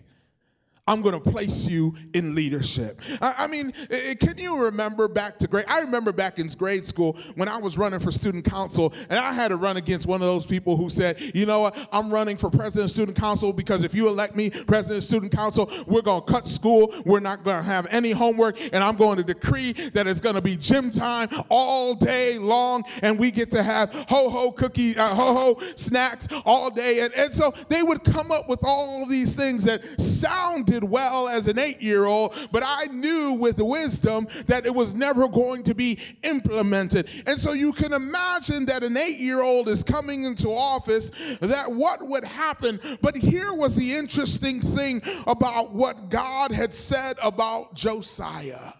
[0.87, 3.01] I'm going to place you in leadership.
[3.19, 3.71] I, I mean,
[4.19, 5.65] can you remember back to grade?
[5.67, 9.33] I remember back in grade school when I was running for student council, and I
[9.33, 11.89] had to run against one of those people who said, "You know what?
[11.91, 15.31] I'm running for president of student council because if you elect me president of student
[15.31, 16.93] council, we're going to cut school.
[17.03, 20.35] We're not going to have any homework, and I'm going to decree that it's going
[20.35, 24.95] to be gym time all day long, and we get to have ho ho cookie,
[24.95, 29.07] uh, ho ho snacks all day." And, and so they would come up with all
[29.07, 34.27] these things that sounded well as an eight year old, but I knew with wisdom
[34.47, 37.09] that it was never going to be implemented.
[37.27, 41.71] And so you can imagine that an eight year old is coming into office, that
[41.71, 42.79] what would happen.
[43.01, 48.73] But here was the interesting thing about what God had said about Josiah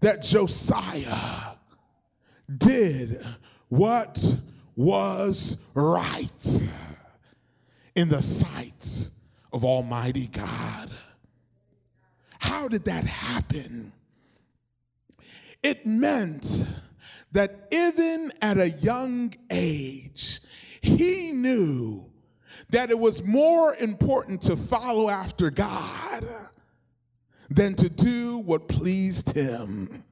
[0.00, 1.54] that Josiah
[2.58, 3.24] did
[3.68, 4.36] what
[4.76, 6.68] was right
[7.94, 9.10] in the sight
[9.52, 10.90] of Almighty God.
[12.38, 13.92] How did that happen?
[15.62, 16.64] It meant
[17.32, 20.40] that even at a young age,
[20.80, 22.06] he knew
[22.70, 26.26] that it was more important to follow after God
[27.48, 30.04] than to do what pleased him.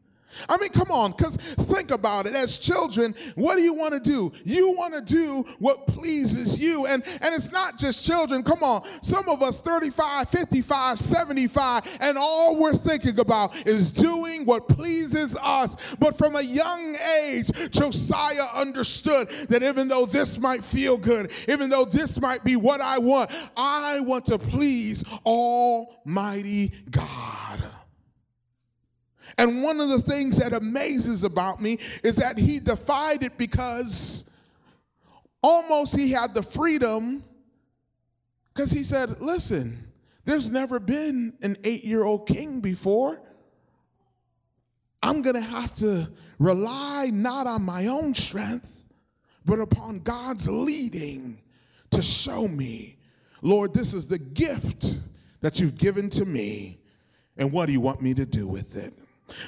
[0.48, 2.34] I mean, come on, because think about it.
[2.34, 4.32] As children, what do you want to do?
[4.44, 6.86] You want to do what pleases you.
[6.86, 8.42] And, and it's not just children.
[8.42, 8.84] Come on.
[9.02, 15.36] Some of us, 35, 55, 75, and all we're thinking about is doing what pleases
[15.40, 15.96] us.
[15.96, 21.70] But from a young age, Josiah understood that even though this might feel good, even
[21.70, 27.77] though this might be what I want, I want to please Almighty God.
[29.38, 34.24] And one of the things that amazes about me is that he defied it because
[35.42, 37.22] almost he had the freedom
[38.52, 39.88] because he said, Listen,
[40.24, 43.22] there's never been an eight year old king before.
[45.00, 46.10] I'm going to have to
[46.40, 48.84] rely not on my own strength,
[49.46, 51.40] but upon God's leading
[51.92, 52.98] to show me,
[53.42, 54.98] Lord, this is the gift
[55.40, 56.80] that you've given to me,
[57.36, 58.92] and what do you want me to do with it?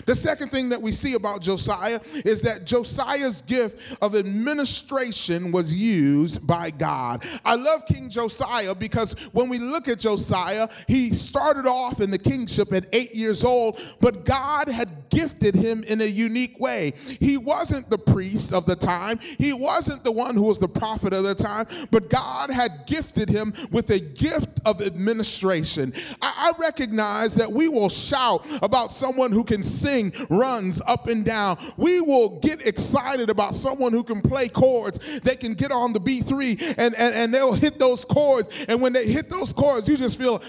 [0.06, 5.74] The second thing that we see about Josiah is that Josiah's gift of administration was
[5.74, 7.24] used by God.
[7.44, 12.18] I love King Josiah because when we look at Josiah, he started off in the
[12.18, 16.92] kingship at eight years old, but God had gifted him in a unique way.
[17.18, 21.12] He wasn't the priest of the time, he wasn't the one who was the prophet
[21.12, 25.92] of the time, but God had gifted him with a gift of administration.
[26.22, 31.24] I, I recognize that we will shout about someone who can sing runs up and
[31.24, 31.58] down.
[31.76, 35.20] We will get excited about someone who can play chords.
[35.20, 38.48] They can get on the B3 and, and, and they'll hit those chords.
[38.68, 40.42] And when they hit those chords, you just feel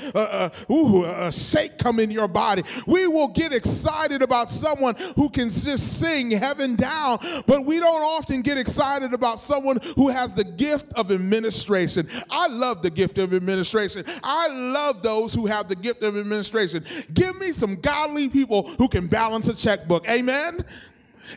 [0.69, 2.63] ooh, a shake come in your body.
[2.87, 8.03] We will get excited about someone who can just sing heaven down, but we don't
[8.03, 12.07] often get excited about someone who has the gift of administration.
[12.29, 14.03] I love the gift of administration.
[14.23, 16.83] I love those who have the gift of administration.
[17.13, 20.09] Give me some godly people who can balance a checkbook.
[20.09, 20.65] Amen.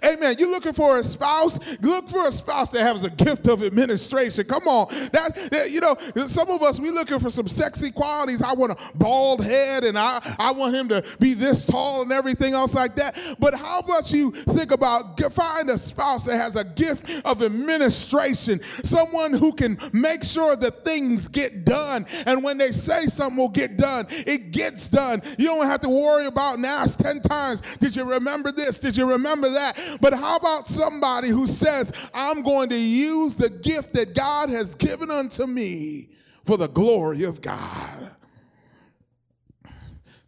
[0.05, 0.37] Amen.
[0.39, 1.59] You looking for a spouse?
[1.81, 4.45] Look for a spouse that has a gift of administration.
[4.45, 4.89] Come on.
[5.13, 5.95] That, that, you know,
[6.27, 8.43] some of us we looking for some sexy qualities.
[8.43, 12.13] I want a bald head and I, I want him to be this tall and
[12.13, 13.17] everything else like that.
[13.39, 18.61] But how about you think about find a spouse that has a gift of administration,
[18.63, 22.07] someone who can make sure that things get done.
[22.27, 25.23] And when they say something will get done, it gets done.
[25.39, 28.79] You don't have to worry about ask 10 times, did you remember this?
[28.79, 29.79] Did you remember that?
[30.01, 34.74] But how about somebody who says, I'm going to use the gift that God has
[34.74, 36.11] given unto me
[36.45, 38.11] for the glory of God?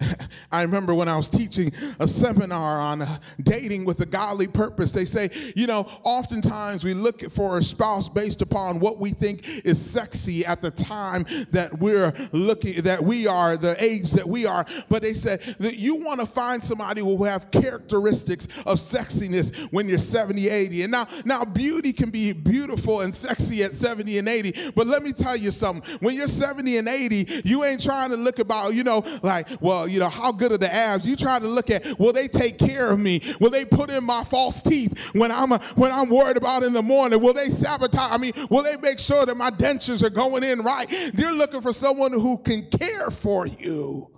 [0.53, 4.93] I remember when I was teaching a seminar on uh, dating with a godly purpose,
[4.93, 9.65] they say, you know, oftentimes we look for a spouse based upon what we think
[9.65, 14.47] is sexy at the time that we're looking, that we are, the age that we
[14.47, 14.65] are.
[14.89, 19.55] But they said that you want to find somebody who will have characteristics of sexiness
[19.73, 20.83] when you're 70, 80.
[20.83, 24.71] And now, now beauty can be beautiful and sexy at 70 and 80.
[24.75, 25.99] But let me tell you something.
[26.01, 29.86] When you're 70 and 80, you ain't trying to look about, you know, like, well,
[29.87, 31.07] you know, how good are the abs?
[31.07, 33.21] You try to look at, will they take care of me?
[33.41, 36.73] Will they put in my false teeth when I'm a, when I'm worried about in
[36.73, 37.21] the morning?
[37.21, 38.13] Will they sabotage?
[38.13, 40.87] I mean, will they make sure that my dentures are going in right?
[41.15, 44.11] They're looking for someone who can care for you.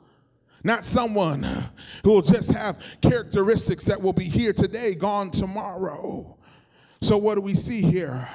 [0.64, 1.46] Not someone
[2.02, 6.36] who will just have characteristics that will be here today, gone tomorrow.
[7.00, 8.28] So, what do we see here?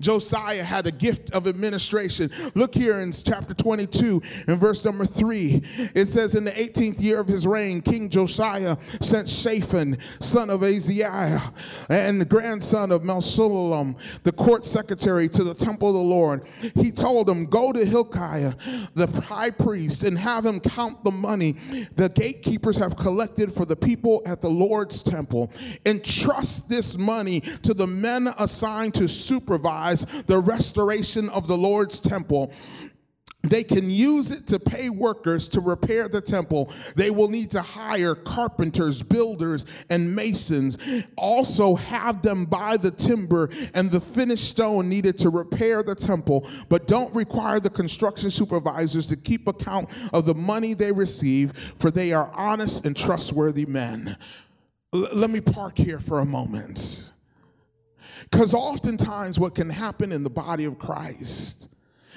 [0.00, 2.30] Josiah had a gift of administration.
[2.54, 5.62] Look here in chapter 22 in verse number 3.
[5.94, 10.60] It says, In the 18th year of his reign, King Josiah sent Shaphan, son of
[10.60, 11.52] Azaliah,
[11.88, 16.46] and the grandson of Meshullam, the court secretary, to the temple of the Lord.
[16.74, 18.54] He told him, Go to Hilkiah,
[18.94, 21.56] the high priest, and have him count the money
[21.94, 25.50] the gatekeepers have collected for the people at the Lord's temple.
[25.84, 32.52] Entrust this money to the men assigned to supervise the restoration of the Lord's temple
[33.48, 36.72] they can use it to pay workers to repair the temple.
[36.94, 40.78] They will need to hire carpenters, builders, and masons.
[41.16, 46.48] Also, have them buy the timber and the finished stone needed to repair the temple,
[46.68, 51.90] but don't require the construction supervisors to keep account of the money they receive, for
[51.90, 54.16] they are honest and trustworthy men.
[54.94, 57.12] L- let me park here for a moment.
[58.30, 61.68] Because oftentimes, what can happen in the body of Christ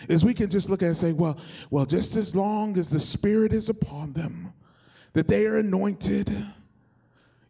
[0.08, 1.38] is we can just look at and say, well,
[1.70, 4.54] well, just as long as the Spirit is upon them,
[5.14, 6.32] that they are anointed,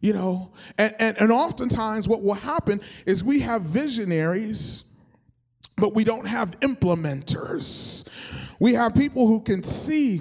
[0.00, 4.84] you know, and, and, and oftentimes what will happen is we have visionaries
[5.80, 8.06] but we don't have implementers.
[8.60, 10.20] We have people who can see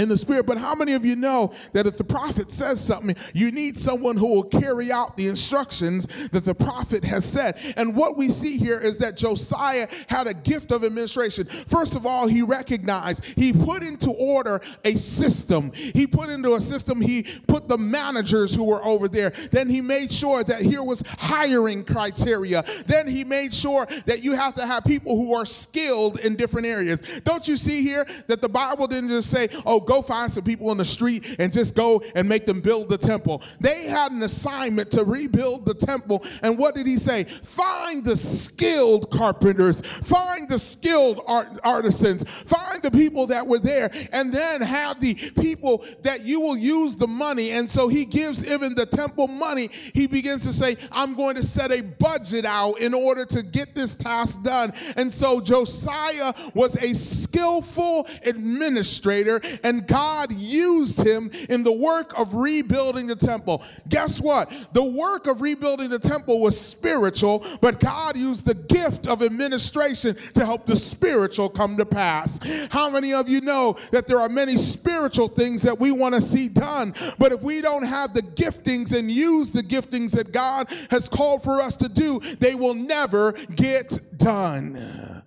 [0.00, 0.46] in the spirit.
[0.46, 4.16] But how many of you know that if the prophet says something, you need someone
[4.16, 7.56] who will carry out the instructions that the prophet has said?
[7.76, 11.46] And what we see here is that Josiah had a gift of administration.
[11.68, 15.72] First of all, he recognized, he put into order a system.
[15.72, 19.30] He put into a system, he put the managers who were over there.
[19.52, 22.64] Then he made sure that here was hiring criteria.
[22.86, 26.66] Then he made sure that you have to have people who are skilled in different
[26.66, 27.20] areas.
[27.24, 30.70] Don't you see here that the Bible didn't just say, oh, go find some people
[30.70, 33.42] in the street and just go and make them build the temple.
[33.60, 36.24] They had an assignment to rebuild the temple.
[36.44, 37.24] And what did he say?
[37.24, 43.90] Find the skilled carpenters, find the skilled art, artisans, find the people that were there,
[44.12, 47.50] and then have the people that you will use the money.
[47.50, 49.70] And so he gives even the temple money.
[49.92, 53.74] He begins to say, I'm going to set a budget out in order to get
[53.74, 54.72] this task done.
[54.96, 62.34] And so Josiah was a skillful administrator and God used him in the work of
[62.34, 63.62] rebuilding the temple.
[63.88, 64.52] Guess what?
[64.72, 70.14] The work of rebuilding the temple was spiritual, but God used the gift of administration
[70.34, 72.38] to help the spiritual come to pass.
[72.70, 76.20] How many of you know that there are many spiritual things that we want to
[76.20, 80.68] see done, but if we don't have the giftings and use the giftings that God
[80.90, 85.22] has called for us to do, they will never get done.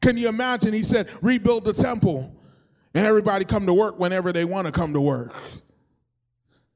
[0.00, 0.72] Can you imagine?
[0.72, 2.34] He said, rebuild the temple.
[2.94, 5.34] And everybody come to work whenever they want to come to work.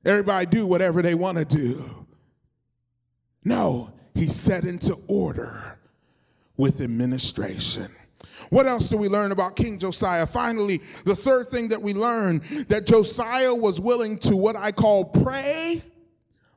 [0.04, 2.06] Everybody do whatever they want to do.
[3.44, 5.78] No, he set into order
[6.56, 7.90] with administration.
[8.50, 10.26] What else do we learn about King Josiah?
[10.26, 15.06] Finally, the third thing that we learn that Josiah was willing to what I call
[15.06, 15.82] pray,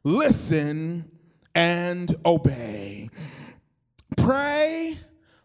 [0.04, 1.10] listen,
[1.56, 3.10] and obey.
[4.16, 4.98] Pray,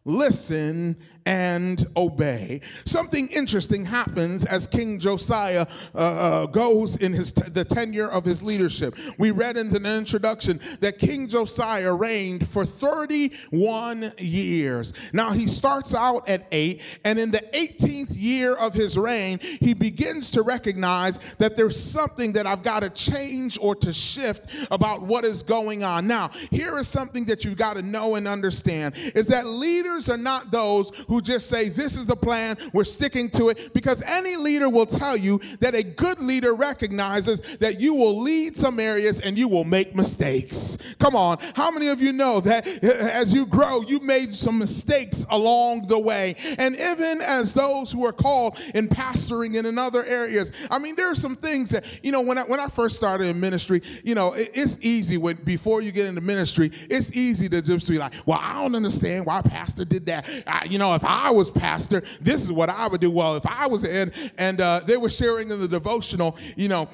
[0.04, 2.60] listen, and obey.
[2.84, 8.24] Something interesting happens as King Josiah uh, uh, goes in his t- the tenure of
[8.24, 8.96] his leadership.
[9.18, 14.92] We read in the introduction that King Josiah reigned for 31 years.
[15.12, 19.74] Now he starts out at eight, and in the 18th year of his reign, he
[19.74, 25.02] begins to recognize that there's something that I've got to change or to shift about
[25.02, 26.06] what is going on.
[26.06, 30.16] Now, here is something that you've got to know and understand is that leaders are
[30.16, 33.74] not those who just say, This is the plan, we're sticking to it.
[33.74, 38.56] Because any leader will tell you that a good leader recognizes that you will lead
[38.56, 40.78] some areas and you will make mistakes.
[40.98, 41.36] Come on.
[41.54, 45.86] How many of you know that uh, as you grow, you made some mistakes along
[45.86, 46.34] the way?
[46.58, 50.96] And even as those who are called in pastoring and in other areas, I mean,
[50.96, 53.82] there are some things that, you know, when I, when I first started in ministry,
[54.02, 57.86] you know, it, it's easy when before you get into ministry, it's easy to just
[57.90, 60.26] be like, well, I don't understand why pastor did that.
[60.46, 63.10] I, you know, if I was pastor, this is what I would do.
[63.10, 66.88] Well, if I was in, and uh, they were sharing in the devotional, you know,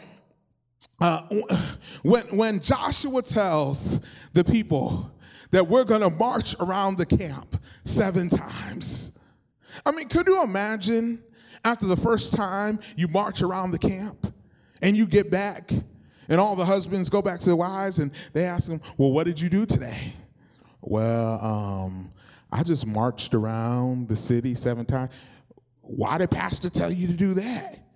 [1.01, 1.23] uh,
[2.03, 4.01] when, when Joshua tells
[4.33, 5.11] the people
[5.51, 9.13] that we're going to march around the camp seven times,
[9.87, 11.23] I mean, could you imagine
[11.65, 14.33] after the first time you march around the camp
[14.83, 15.73] and you get back
[16.29, 19.25] and all the husbands go back to the wives and they ask them, Well, what
[19.25, 20.13] did you do today?
[20.81, 22.13] Well, um,
[22.51, 25.13] I just marched around the city seven times.
[25.81, 27.88] Why did pastor tell you to do that?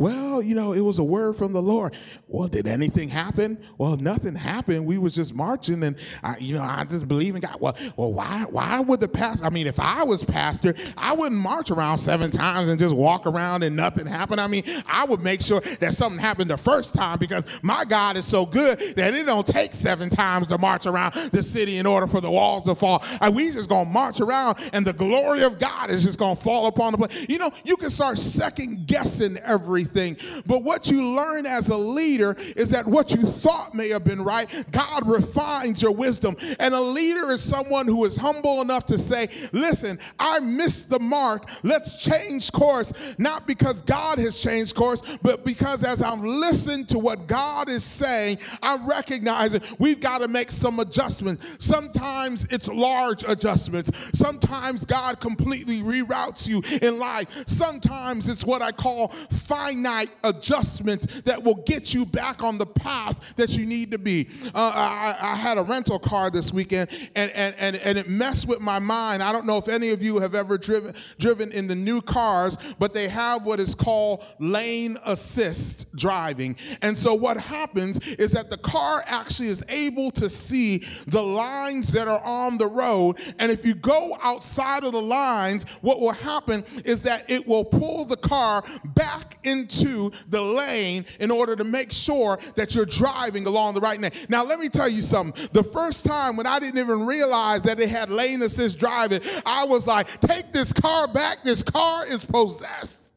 [0.00, 1.94] Well, you know, it was a word from the Lord.
[2.26, 3.62] Well, did anything happen?
[3.76, 4.86] Well, nothing happened.
[4.86, 7.60] We was just marching, and I, you know, I just believe in God.
[7.60, 9.44] Well, well, why, why would the pastor?
[9.44, 13.26] I mean, if I was pastor, I wouldn't march around seven times and just walk
[13.26, 14.40] around and nothing happened.
[14.40, 18.16] I mean, I would make sure that something happened the first time because my God
[18.16, 21.84] is so good that it don't take seven times to march around the city in
[21.84, 23.04] order for the walls to fall.
[23.20, 26.68] And we just gonna march around, and the glory of God is just gonna fall
[26.68, 27.26] upon the place.
[27.28, 30.42] You know, you can start second guessing everything everything.
[30.46, 34.22] But what you learn as a leader is that what you thought may have been
[34.22, 36.36] right, God refines your wisdom.
[36.58, 40.98] And a leader is someone who is humble enough to say, Listen, I missed the
[40.98, 41.48] mark.
[41.62, 42.92] Let's change course.
[43.18, 47.84] Not because God has changed course, but because as I've listened to what God is
[47.84, 51.56] saying, I'm recognizing we've got to make some adjustments.
[51.64, 54.10] Sometimes it's large adjustments.
[54.18, 57.44] Sometimes God completely reroutes you in life.
[57.46, 62.66] Sometimes it's what I call fine finite adjustments that will get you back on the
[62.66, 64.28] path that you need to be.
[64.54, 68.46] Uh, I, I, had a rental car this weekend and, and, and, and it messed
[68.46, 69.22] with my mind.
[69.22, 72.58] I don't know if any of you have ever driven, driven in the new cars,
[72.78, 76.56] but they have what is called lane assist driving.
[76.82, 81.92] And so what happens is that the car actually is able to see the lines
[81.92, 83.18] that are on the road.
[83.38, 87.64] And if you go outside of the lines, what will happen is that it will
[87.64, 89.38] pull the car back
[89.70, 94.12] into the lane in order to make sure that you're driving along the right lane.
[94.28, 95.48] Now, let me tell you something.
[95.52, 99.64] The first time when I didn't even realize that it had lane assist driving, I
[99.64, 101.42] was like, take this car back.
[101.44, 103.09] This car is possessed.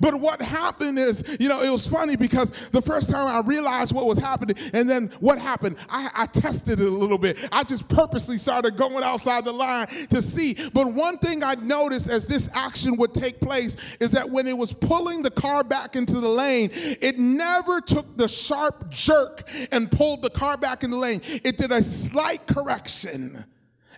[0.00, 3.92] But what happened is, you know, it was funny because the first time I realized
[3.92, 7.48] what was happening, and then what happened, I, I, tested it a little bit.
[7.50, 10.56] I just purposely started going outside the line to see.
[10.72, 14.56] But one thing I noticed as this action would take place is that when it
[14.56, 19.90] was pulling the car back into the lane, it never took the sharp jerk and
[19.90, 21.20] pulled the car back in the lane.
[21.24, 23.44] It did a slight correction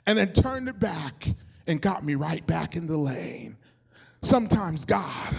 [0.07, 1.29] and then turned it back
[1.67, 3.57] and got me right back in the lane.
[4.23, 5.35] Sometimes God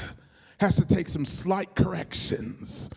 [0.61, 2.89] has to take some slight corrections,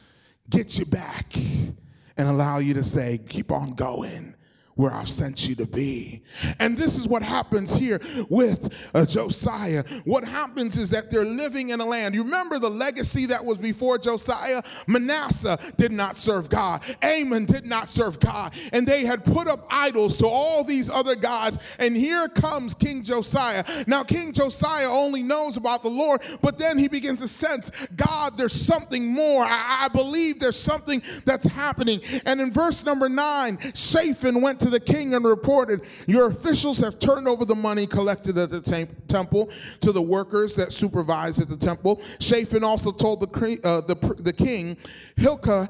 [0.51, 4.35] get you back, and allow you to say, keep on going
[4.77, 6.23] where I've sent you to be.
[6.59, 9.85] And this is what happens here with uh, Josiah.
[10.05, 12.15] What happens is that they're living in a land.
[12.15, 14.63] You remember the legacy that was before Josiah?
[14.89, 19.67] Manasseh did not serve God, Amon did not serve God, and they had put up
[19.71, 21.59] idols to all these other gods.
[21.79, 23.65] And here comes King Josiah.
[23.87, 28.37] Now, King Josiah only knows about the Lord, but then he begins to sense God,
[28.37, 29.45] there's something more.
[29.45, 32.01] I, I believe there's something that's happening.
[32.27, 36.99] And in verse number nine, Shaphan went to the king and reported, Your officials have
[36.99, 39.51] turned over the money collected at the temple
[39.81, 42.01] to the workers that supervise at the temple.
[42.19, 44.79] Shaphan also told the, uh, the, the king,
[45.17, 45.69] Hilkiah,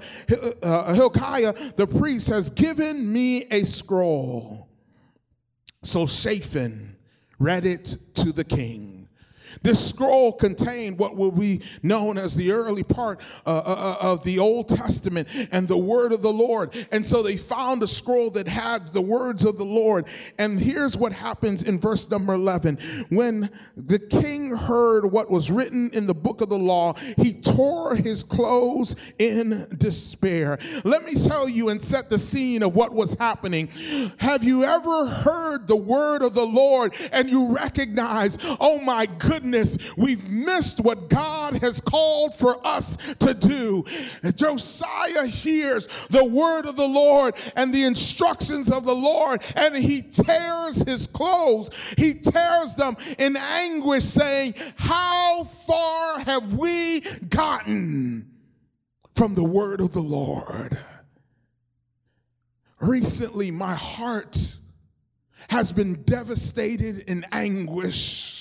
[0.62, 4.68] uh, Hilkiah, the priest, has given me a scroll.
[5.82, 6.96] So Shaphan
[7.40, 8.93] read it to the king.
[9.62, 14.24] This scroll contained what will be known as the early part uh, uh, uh, of
[14.24, 16.74] the Old Testament and the word of the Lord.
[16.92, 20.06] And so they found a scroll that had the words of the Lord.
[20.38, 22.78] And here's what happens in verse number 11.
[23.10, 27.94] When the king heard what was written in the book of the law, he tore
[27.94, 30.58] his clothes in despair.
[30.84, 33.68] Let me tell you and set the scene of what was happening.
[34.18, 39.43] Have you ever heard the word of the Lord and you recognize, oh my goodness?
[39.44, 43.84] Goodness, we've missed what God has called for us to do.
[44.34, 50.00] Josiah hears the word of the Lord and the instructions of the Lord, and he
[50.00, 51.94] tears his clothes.
[51.98, 58.30] He tears them in anguish, saying, How far have we gotten
[59.14, 60.78] from the word of the Lord?
[62.80, 64.56] Recently, my heart
[65.50, 68.33] has been devastated in anguish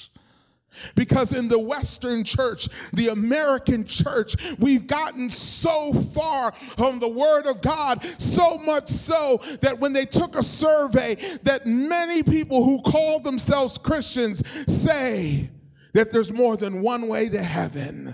[0.95, 7.47] because in the Western church, the American church, we've gotten so far from the Word
[7.47, 12.81] of God, so much so that when they took a survey, that many people who
[12.81, 15.49] call themselves Christians say
[15.93, 18.13] that there's more than one way to heaven,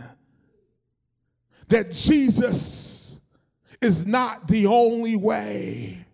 [1.70, 3.20] that Jesus
[3.82, 6.06] is not the only way.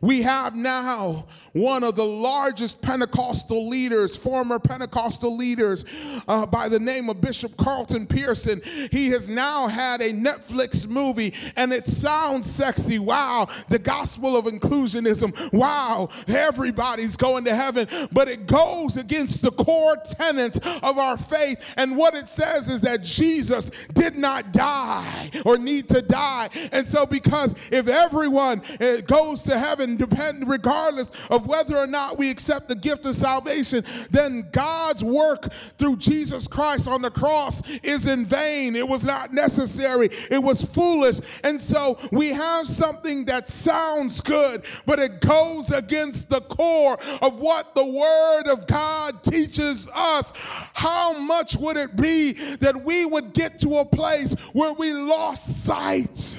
[0.00, 5.84] We have now one of the largest Pentecostal leaders, former Pentecostal leaders,
[6.26, 8.60] uh, by the name of Bishop Carlton Pearson.
[8.90, 12.98] He has now had a Netflix movie, and it sounds sexy.
[12.98, 15.52] Wow, the gospel of inclusionism.
[15.52, 21.74] Wow, everybody's going to heaven, but it goes against the core tenets of our faith.
[21.76, 26.48] And what it says is that Jesus did not die or need to die.
[26.72, 32.18] And so, because if everyone uh, goes to heaven, depend regardless of whether or not
[32.18, 37.62] we accept the gift of salvation, then God's work through Jesus Christ on the cross
[37.80, 38.76] is in vain.
[38.76, 41.20] It was not necessary, it was foolish.
[41.44, 47.38] And so we have something that sounds good, but it goes against the core of
[47.38, 50.32] what the Word of God teaches us.
[50.74, 55.64] How much would it be that we would get to a place where we lost
[55.64, 56.38] sight?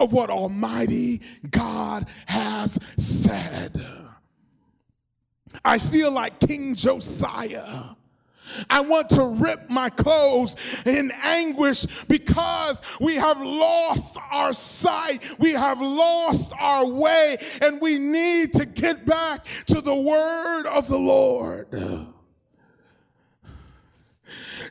[0.00, 1.20] Of what Almighty
[1.50, 3.80] God has said.
[5.64, 7.96] I feel like King Josiah.
[8.70, 15.38] I want to rip my clothes in anguish because we have lost our sight.
[15.38, 20.88] We have lost our way, and we need to get back to the word of
[20.88, 21.68] the Lord.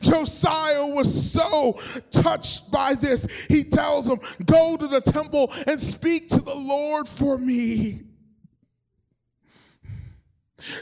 [0.00, 1.78] Josiah was so
[2.10, 3.46] touched by this.
[3.46, 8.02] He tells him, Go to the temple and speak to the Lord for me.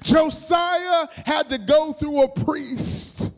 [0.03, 3.31] Josiah had to go through a priest,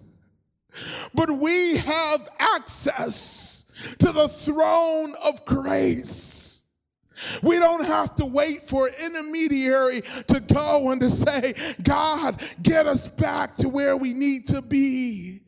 [1.14, 3.64] but we have access
[3.98, 6.47] to the throne of grace.
[7.42, 12.86] We don't have to wait for an intermediary to go and to say, God, get
[12.86, 15.40] us back to where we need to be.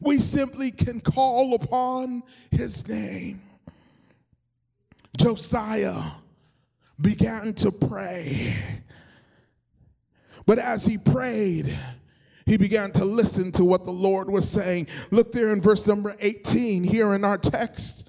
[0.00, 3.42] We simply can call upon his name.
[5.18, 6.00] Josiah
[7.00, 8.54] began to pray.
[10.46, 11.78] But as he prayed,
[12.46, 14.88] he began to listen to what the Lord was saying.
[15.10, 18.08] Look there in verse number 18 here in our text.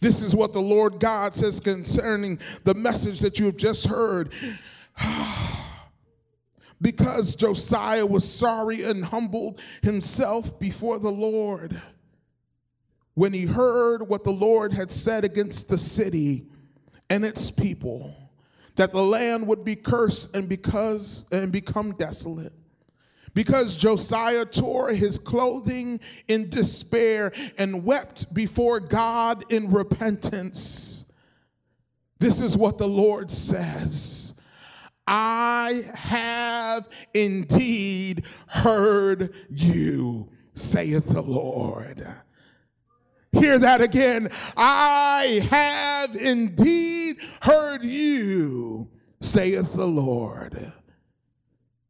[0.00, 4.32] This is what the Lord God says concerning the message that you have just heard.
[6.80, 11.80] because Josiah was sorry and humbled himself before the Lord.
[13.14, 16.46] When he heard what the Lord had said against the city
[17.10, 18.14] and its people,
[18.76, 22.54] that the land would be cursed and because and become desolate
[23.34, 31.04] because Josiah tore his clothing in despair and wept before God in repentance.
[32.18, 34.34] This is what the Lord says.
[35.06, 42.06] I have indeed heard you, saith the Lord.
[43.32, 44.28] Hear that again.
[44.56, 50.72] I have indeed heard you, saith the Lord.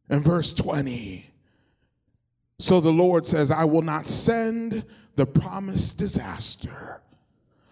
[0.08, 1.29] And verse 20
[2.60, 4.84] so the Lord says, I will not send
[5.16, 7.00] the promised disaster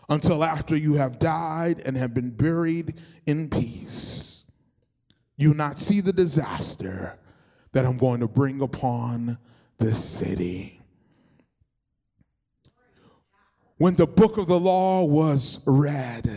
[0.08, 2.94] until after you have died and have been buried
[3.26, 4.46] in peace.
[5.36, 7.18] You not see the disaster
[7.72, 9.36] that I'm going to bring upon
[9.78, 10.80] this city.
[13.76, 16.30] When the book of the law was read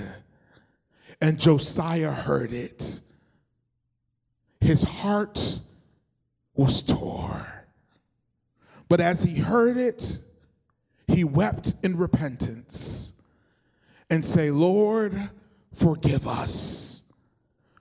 [1.21, 3.01] and Josiah heard it,
[4.59, 5.61] his heart
[6.53, 7.60] was torn.
[8.91, 10.19] But as he heard it,
[11.07, 13.13] he wept in repentance
[14.09, 15.29] and say, Lord,
[15.73, 17.03] forgive us,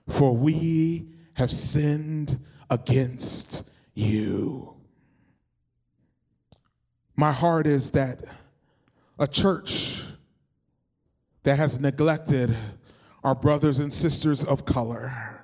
[0.07, 2.39] for we have sinned
[2.69, 4.73] against you.
[7.17, 8.23] My heart is that
[9.19, 10.05] a church
[11.43, 12.55] that has neglected
[13.21, 15.40] our brothers and sisters of color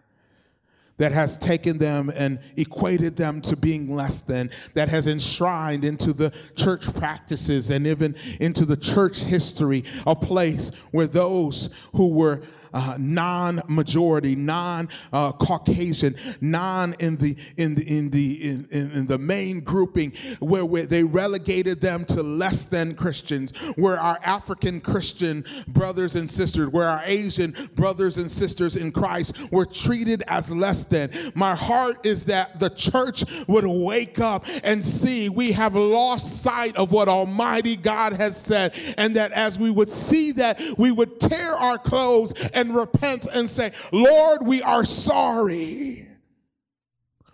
[0.98, 6.14] that has taken them and equated them to being less than, that has enshrined into
[6.14, 12.42] the church practices and even into the church history a place where those who were
[12.74, 20.14] uh, non-majority, non-Caucasian, non in the in the in the in, in the main grouping
[20.40, 26.30] where, where they relegated them to less than Christians, where our African Christian brothers and
[26.30, 31.10] sisters, where our Asian brothers and sisters in Christ were treated as less than.
[31.36, 36.76] My heart is that the church would wake up and see we have lost sight
[36.76, 41.20] of what Almighty God has said, and that as we would see that, we would
[41.20, 46.08] tear our clothes and repent and say, Lord, we are sorry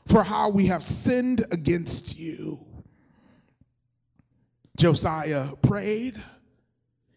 [0.05, 2.59] for how we have sinned against you.
[4.75, 6.21] Josiah prayed,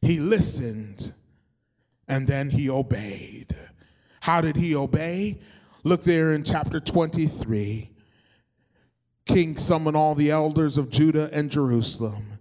[0.03, 1.13] he listened,
[2.07, 3.57] and then he obeyed.
[4.21, 5.41] How did he obey?
[5.83, 7.91] Look there in chapter 23.
[9.25, 12.36] King summoned all the elders of Judah and Jerusalem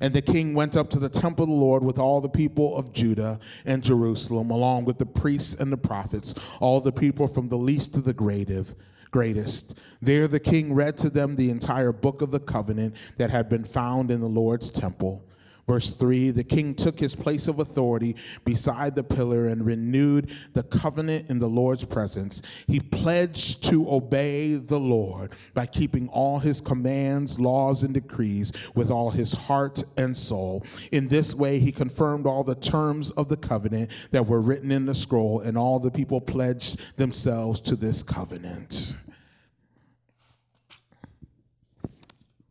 [0.00, 2.76] and the king went up to the temple of the Lord with all the people
[2.76, 7.48] of Judah and Jerusalem, along with the priests and the prophets, all the people from
[7.48, 9.78] the least to the greatest.
[10.02, 13.64] There the king read to them the entire book of the covenant that had been
[13.64, 15.24] found in the Lord's temple.
[15.66, 20.62] Verse 3 The king took his place of authority beside the pillar and renewed the
[20.62, 22.42] covenant in the Lord's presence.
[22.66, 28.90] He pledged to obey the Lord by keeping all his commands, laws, and decrees with
[28.90, 30.64] all his heart and soul.
[30.92, 34.86] In this way, he confirmed all the terms of the covenant that were written in
[34.86, 38.96] the scroll, and all the people pledged themselves to this covenant.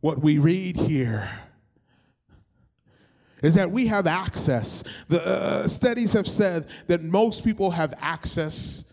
[0.00, 1.30] What we read here
[3.44, 4.82] is that we have access.
[5.08, 8.92] The uh, studies have said that most people have access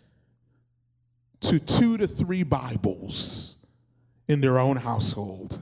[1.39, 3.55] to two to three Bibles
[4.27, 5.61] in their own household.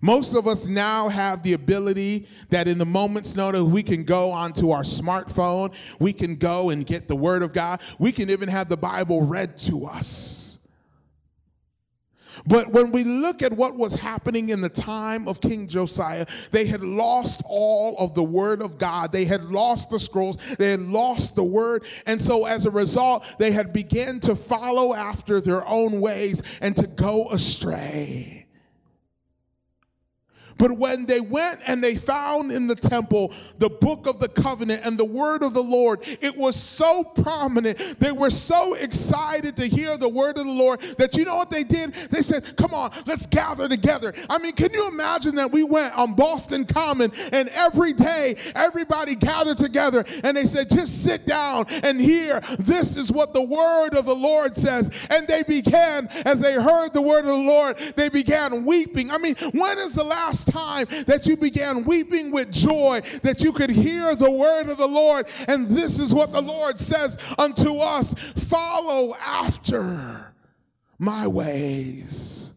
[0.00, 4.30] Most of us now have the ability that in the moment's notice we can go
[4.30, 8.48] onto our smartphone, we can go and get the Word of God, we can even
[8.48, 10.41] have the Bible read to us.
[12.46, 16.66] But when we look at what was happening in the time of King Josiah, they
[16.66, 19.12] had lost all of the word of God.
[19.12, 20.36] They had lost the scrolls.
[20.56, 21.84] They had lost the word.
[22.06, 26.74] And so as a result, they had begun to follow after their own ways and
[26.76, 28.41] to go astray.
[30.58, 34.82] But when they went and they found in the temple the book of the covenant
[34.84, 37.78] and the word of the Lord, it was so prominent.
[37.98, 41.50] They were so excited to hear the word of the Lord that you know what
[41.50, 41.94] they did?
[41.94, 44.12] They said, Come on, let's gather together.
[44.28, 49.14] I mean, can you imagine that we went on Boston Common and every day everybody
[49.14, 52.40] gathered together and they said, Just sit down and hear.
[52.58, 55.06] This is what the word of the Lord says.
[55.10, 59.10] And they began, as they heard the word of the Lord, they began weeping.
[59.10, 63.52] I mean, when is the last time that you began weeping with joy that you
[63.52, 65.26] could hear the word of the Lord.
[65.48, 70.34] And this is what the Lord says unto us follow after
[70.98, 72.54] my ways.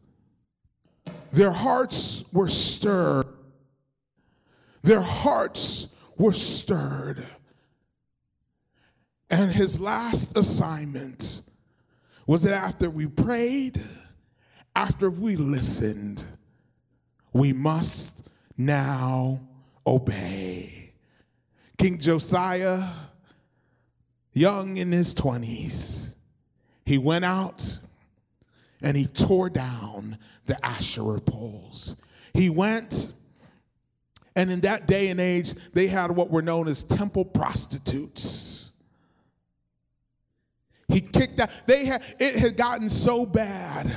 [1.32, 3.28] Their hearts were stirred.
[4.84, 7.26] Their hearts were stirred.
[9.30, 11.42] And his last assignment
[12.28, 13.82] was that after we prayed,
[14.76, 16.24] after we listened,
[17.36, 18.14] we must
[18.58, 19.42] now
[19.86, 20.94] obey.
[21.78, 22.88] King Josiah,
[24.32, 26.16] young in his 20s,
[26.86, 27.80] he went out
[28.82, 31.98] and he tore down the Asherah poles.
[32.34, 33.12] He went,
[34.38, 38.72] and in that day and age, they had what were known as temple prostitutes.
[40.88, 43.94] He kicked out, they had, it had gotten so bad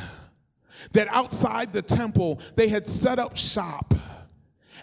[0.92, 3.94] that outside the temple they had set up shop.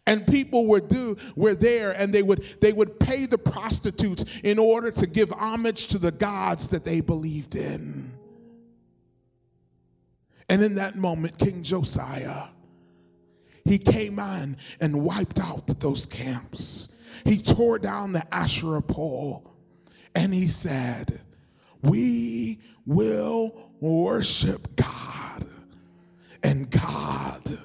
[0.07, 4.59] And people were do were there and they would they would pay the prostitutes in
[4.59, 8.13] order to give homage to the gods that they believed in.
[10.47, 12.49] And in that moment king josiah
[13.63, 16.87] he came on and wiped out those camps.
[17.23, 19.55] He tore down the asherah pole.
[20.13, 21.19] And he said
[21.81, 25.14] we will worship god
[26.45, 27.57] and God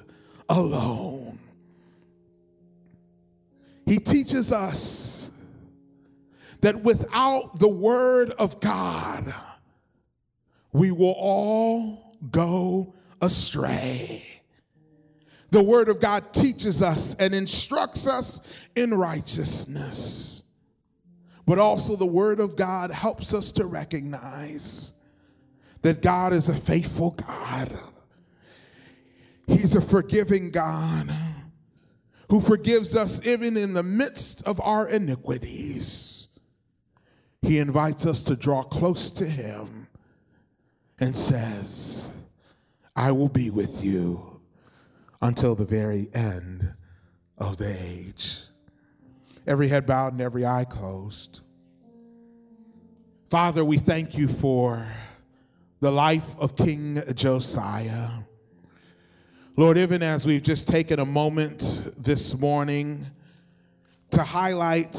[0.49, 1.37] alone.
[3.85, 5.29] He teaches us
[6.61, 9.33] that without the Word of God,
[10.73, 14.41] we will all go astray.
[15.51, 18.41] The Word of God teaches us and instructs us
[18.75, 20.41] in righteousness.
[21.45, 24.93] But also, the Word of God helps us to recognize
[25.83, 27.77] that God is a faithful God
[29.47, 31.11] He's a forgiving God
[32.29, 36.29] who forgives us even in the midst of our iniquities.
[37.41, 39.87] He invites us to draw close to Him
[40.99, 42.09] and says,
[42.95, 44.41] I will be with you
[45.21, 46.73] until the very end
[47.37, 48.43] of the age.
[49.47, 51.41] Every head bowed and every eye closed.
[53.29, 54.87] Father, we thank you for
[55.79, 58.09] the life of King Josiah.
[59.61, 63.05] Lord, even as we've just taken a moment this morning
[64.09, 64.95] to highlight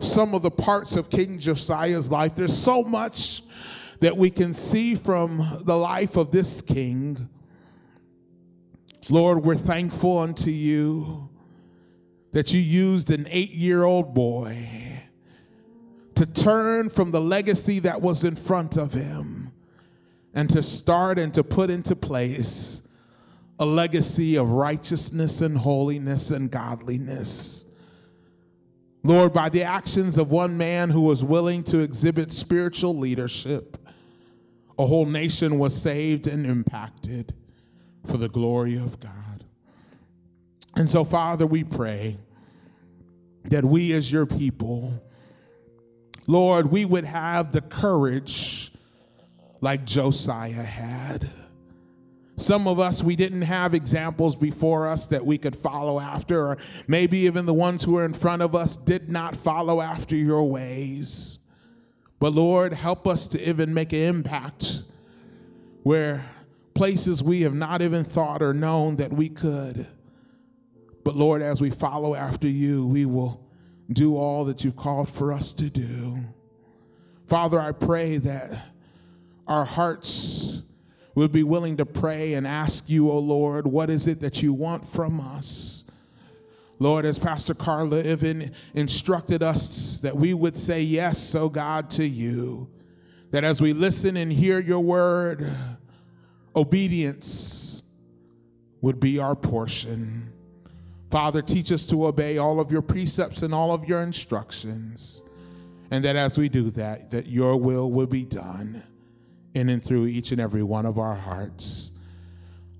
[0.00, 3.42] some of the parts of King Josiah's life, there's so much
[4.00, 7.26] that we can see from the life of this king.
[9.08, 11.30] Lord, we're thankful unto you
[12.32, 15.02] that you used an eight year old boy
[16.16, 19.45] to turn from the legacy that was in front of him
[20.36, 22.82] and to start and to put into place
[23.58, 27.64] a legacy of righteousness and holiness and godliness.
[29.02, 33.78] Lord, by the actions of one man who was willing to exhibit spiritual leadership,
[34.78, 37.32] a whole nation was saved and impacted
[38.04, 39.44] for the glory of God.
[40.76, 42.18] And so, Father, we pray
[43.44, 45.02] that we as your people,
[46.26, 48.70] Lord, we would have the courage
[49.60, 51.28] like Josiah had.
[52.36, 56.58] Some of us, we didn't have examples before us that we could follow after, or
[56.86, 60.44] maybe even the ones who are in front of us did not follow after your
[60.44, 61.38] ways.
[62.18, 64.84] But Lord, help us to even make an impact
[65.82, 66.26] where
[66.74, 69.86] places we have not even thought or known that we could.
[71.04, 73.48] But Lord, as we follow after you, we will
[73.90, 76.18] do all that you've called for us to do.
[77.26, 78.62] Father, I pray that
[79.46, 80.62] our hearts
[81.14, 84.52] will be willing to pray and ask you, oh Lord, what is it that you
[84.52, 85.84] want from us?
[86.78, 92.06] Lord, as Pastor Carla even instructed us that we would say yes, oh God, to
[92.06, 92.68] you.
[93.30, 95.50] That as we listen and hear your word,
[96.54, 97.82] obedience
[98.82, 100.32] would be our portion.
[101.10, 105.22] Father, teach us to obey all of your precepts and all of your instructions.
[105.90, 108.82] And that as we do that, that your will will be done
[109.56, 111.90] in and through each and every one of our hearts.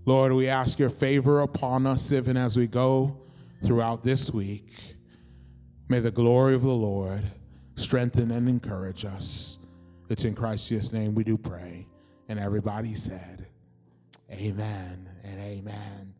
[0.05, 3.17] Lord, we ask your favor upon us even as we go
[3.65, 4.73] throughout this week.
[5.89, 7.25] May the glory of the Lord
[7.77, 9.59] strengthen and encourage us.
[10.11, 11.89] It's in Christ Jesus' name we do pray.
[12.29, 13.47] And everybody said,
[14.31, 16.16] Amen and amen and amen.